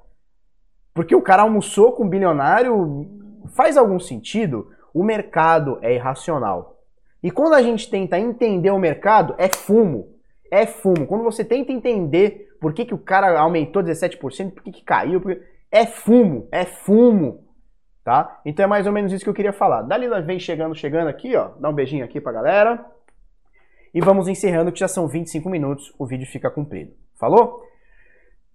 Porque 0.93 1.15
o 1.15 1.21
cara 1.21 1.43
almoçou 1.43 1.93
com 1.93 2.03
um 2.03 2.09
bilionário, 2.09 3.07
faz 3.55 3.77
algum 3.77 3.99
sentido? 3.99 4.71
O 4.93 5.03
mercado 5.03 5.79
é 5.81 5.93
irracional. 5.93 6.81
E 7.23 7.31
quando 7.31 7.53
a 7.53 7.61
gente 7.61 7.89
tenta 7.89 8.19
entender 8.19 8.71
o 8.71 8.79
mercado, 8.79 9.33
é 9.37 9.47
fumo. 9.47 10.09
É 10.51 10.65
fumo. 10.65 11.07
Quando 11.07 11.23
você 11.23 11.43
tenta 11.43 11.71
entender 11.71 12.46
por 12.59 12.73
que, 12.73 12.85
que 12.85 12.93
o 12.93 12.97
cara 12.97 13.39
aumentou 13.39 13.83
17%, 13.83 14.51
por 14.51 14.63
que, 14.63 14.71
que 14.71 14.83
caiu, 14.83 15.21
é 15.71 15.85
fumo, 15.85 16.47
é 16.51 16.65
fumo. 16.65 17.45
Tá? 18.03 18.39
Então 18.45 18.63
é 18.63 18.67
mais 18.67 18.87
ou 18.87 18.93
menos 18.93 19.11
isso 19.11 19.23
que 19.23 19.29
eu 19.29 19.33
queria 19.33 19.51
falar. 19.51 19.81
Dalila 19.81 20.21
vem 20.21 20.39
chegando, 20.39 20.73
chegando 20.73 21.09
aqui, 21.09 21.35
ó. 21.35 21.49
Dá 21.59 21.69
um 21.69 21.73
beijinho 21.73 22.05
aqui 22.05 22.21
pra 22.21 22.31
galera. 22.31 22.85
E 23.93 23.99
vamos 23.99 24.27
encerrando, 24.27 24.71
que 24.71 24.79
já 24.79 24.87
são 24.87 25.07
25 25.07 25.49
minutos, 25.49 25.93
o 25.99 26.05
vídeo 26.05 26.25
fica 26.25 26.49
comprido. 26.49 26.93
Falou? 27.19 27.61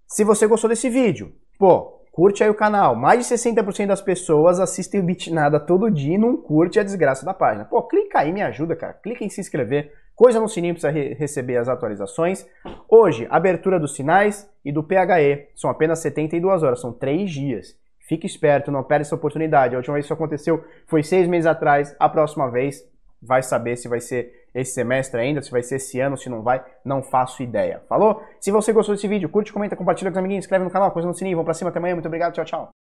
Se 0.06 0.24
você 0.24 0.46
gostou 0.46 0.70
desse 0.70 0.88
vídeo, 0.88 1.34
pô, 1.58 2.00
curte 2.12 2.42
aí 2.42 2.48
o 2.48 2.54
canal. 2.54 2.94
Mais 2.94 3.26
de 3.26 3.34
60% 3.34 3.86
das 3.86 4.00
pessoas 4.00 4.60
assistem 4.60 5.00
o 5.00 5.04
Bitnada 5.04 5.58
todo 5.58 5.90
dia 5.90 6.14
e 6.14 6.18
não 6.18 6.36
curte 6.36 6.78
a 6.78 6.82
desgraça 6.82 7.24
da 7.24 7.34
página. 7.34 7.64
Pô, 7.64 7.82
clica 7.82 8.20
aí, 8.20 8.32
me 8.32 8.42
ajuda, 8.42 8.76
cara. 8.76 8.94
Clica 8.94 9.24
em 9.24 9.28
se 9.28 9.40
inscrever. 9.40 9.92
Coisa 10.22 10.38
no 10.38 10.48
sininho 10.48 10.78
para 10.78 10.88
re 10.88 11.14
receber 11.14 11.56
as 11.56 11.68
atualizações. 11.68 12.46
Hoje, 12.88 13.26
abertura 13.28 13.80
dos 13.80 13.96
sinais 13.96 14.48
e 14.64 14.70
do 14.70 14.80
PHE. 14.80 15.48
São 15.56 15.68
apenas 15.68 15.98
72 15.98 16.62
horas, 16.62 16.80
são 16.80 16.92
3 16.92 17.28
dias. 17.28 17.76
Fique 17.98 18.24
esperto, 18.24 18.70
não 18.70 18.84
perde 18.84 19.04
essa 19.04 19.16
oportunidade. 19.16 19.74
A 19.74 19.78
última 19.78 19.94
vez 19.94 20.04
que 20.04 20.12
isso 20.12 20.14
aconteceu 20.14 20.64
foi 20.86 21.02
seis 21.02 21.26
meses 21.26 21.44
atrás. 21.44 21.96
A 21.98 22.08
próxima 22.08 22.48
vez 22.52 22.88
vai 23.20 23.42
saber 23.42 23.74
se 23.74 23.88
vai 23.88 23.98
ser 23.98 24.32
esse 24.54 24.74
semestre 24.74 25.20
ainda, 25.20 25.42
se 25.42 25.50
vai 25.50 25.60
ser 25.64 25.74
esse 25.74 25.98
ano, 25.98 26.16
se 26.16 26.30
não 26.30 26.40
vai, 26.40 26.64
não 26.84 27.02
faço 27.02 27.42
ideia. 27.42 27.82
Falou? 27.88 28.22
Se 28.38 28.52
você 28.52 28.72
gostou 28.72 28.94
desse 28.94 29.08
vídeo, 29.08 29.28
curte, 29.28 29.52
comenta, 29.52 29.74
compartilha 29.74 30.12
com 30.12 30.14
os 30.14 30.18
amiguinhos, 30.20 30.44
inscreve 30.44 30.64
no 30.64 30.70
canal, 30.70 30.92
coisa 30.92 31.08
no 31.08 31.14
sininho, 31.14 31.36
vamos 31.36 31.46
pra 31.46 31.54
cima, 31.54 31.70
até 31.70 31.80
amanhã, 31.80 31.96
muito 31.96 32.06
obrigado, 32.06 32.32
tchau, 32.32 32.44
tchau. 32.44 32.81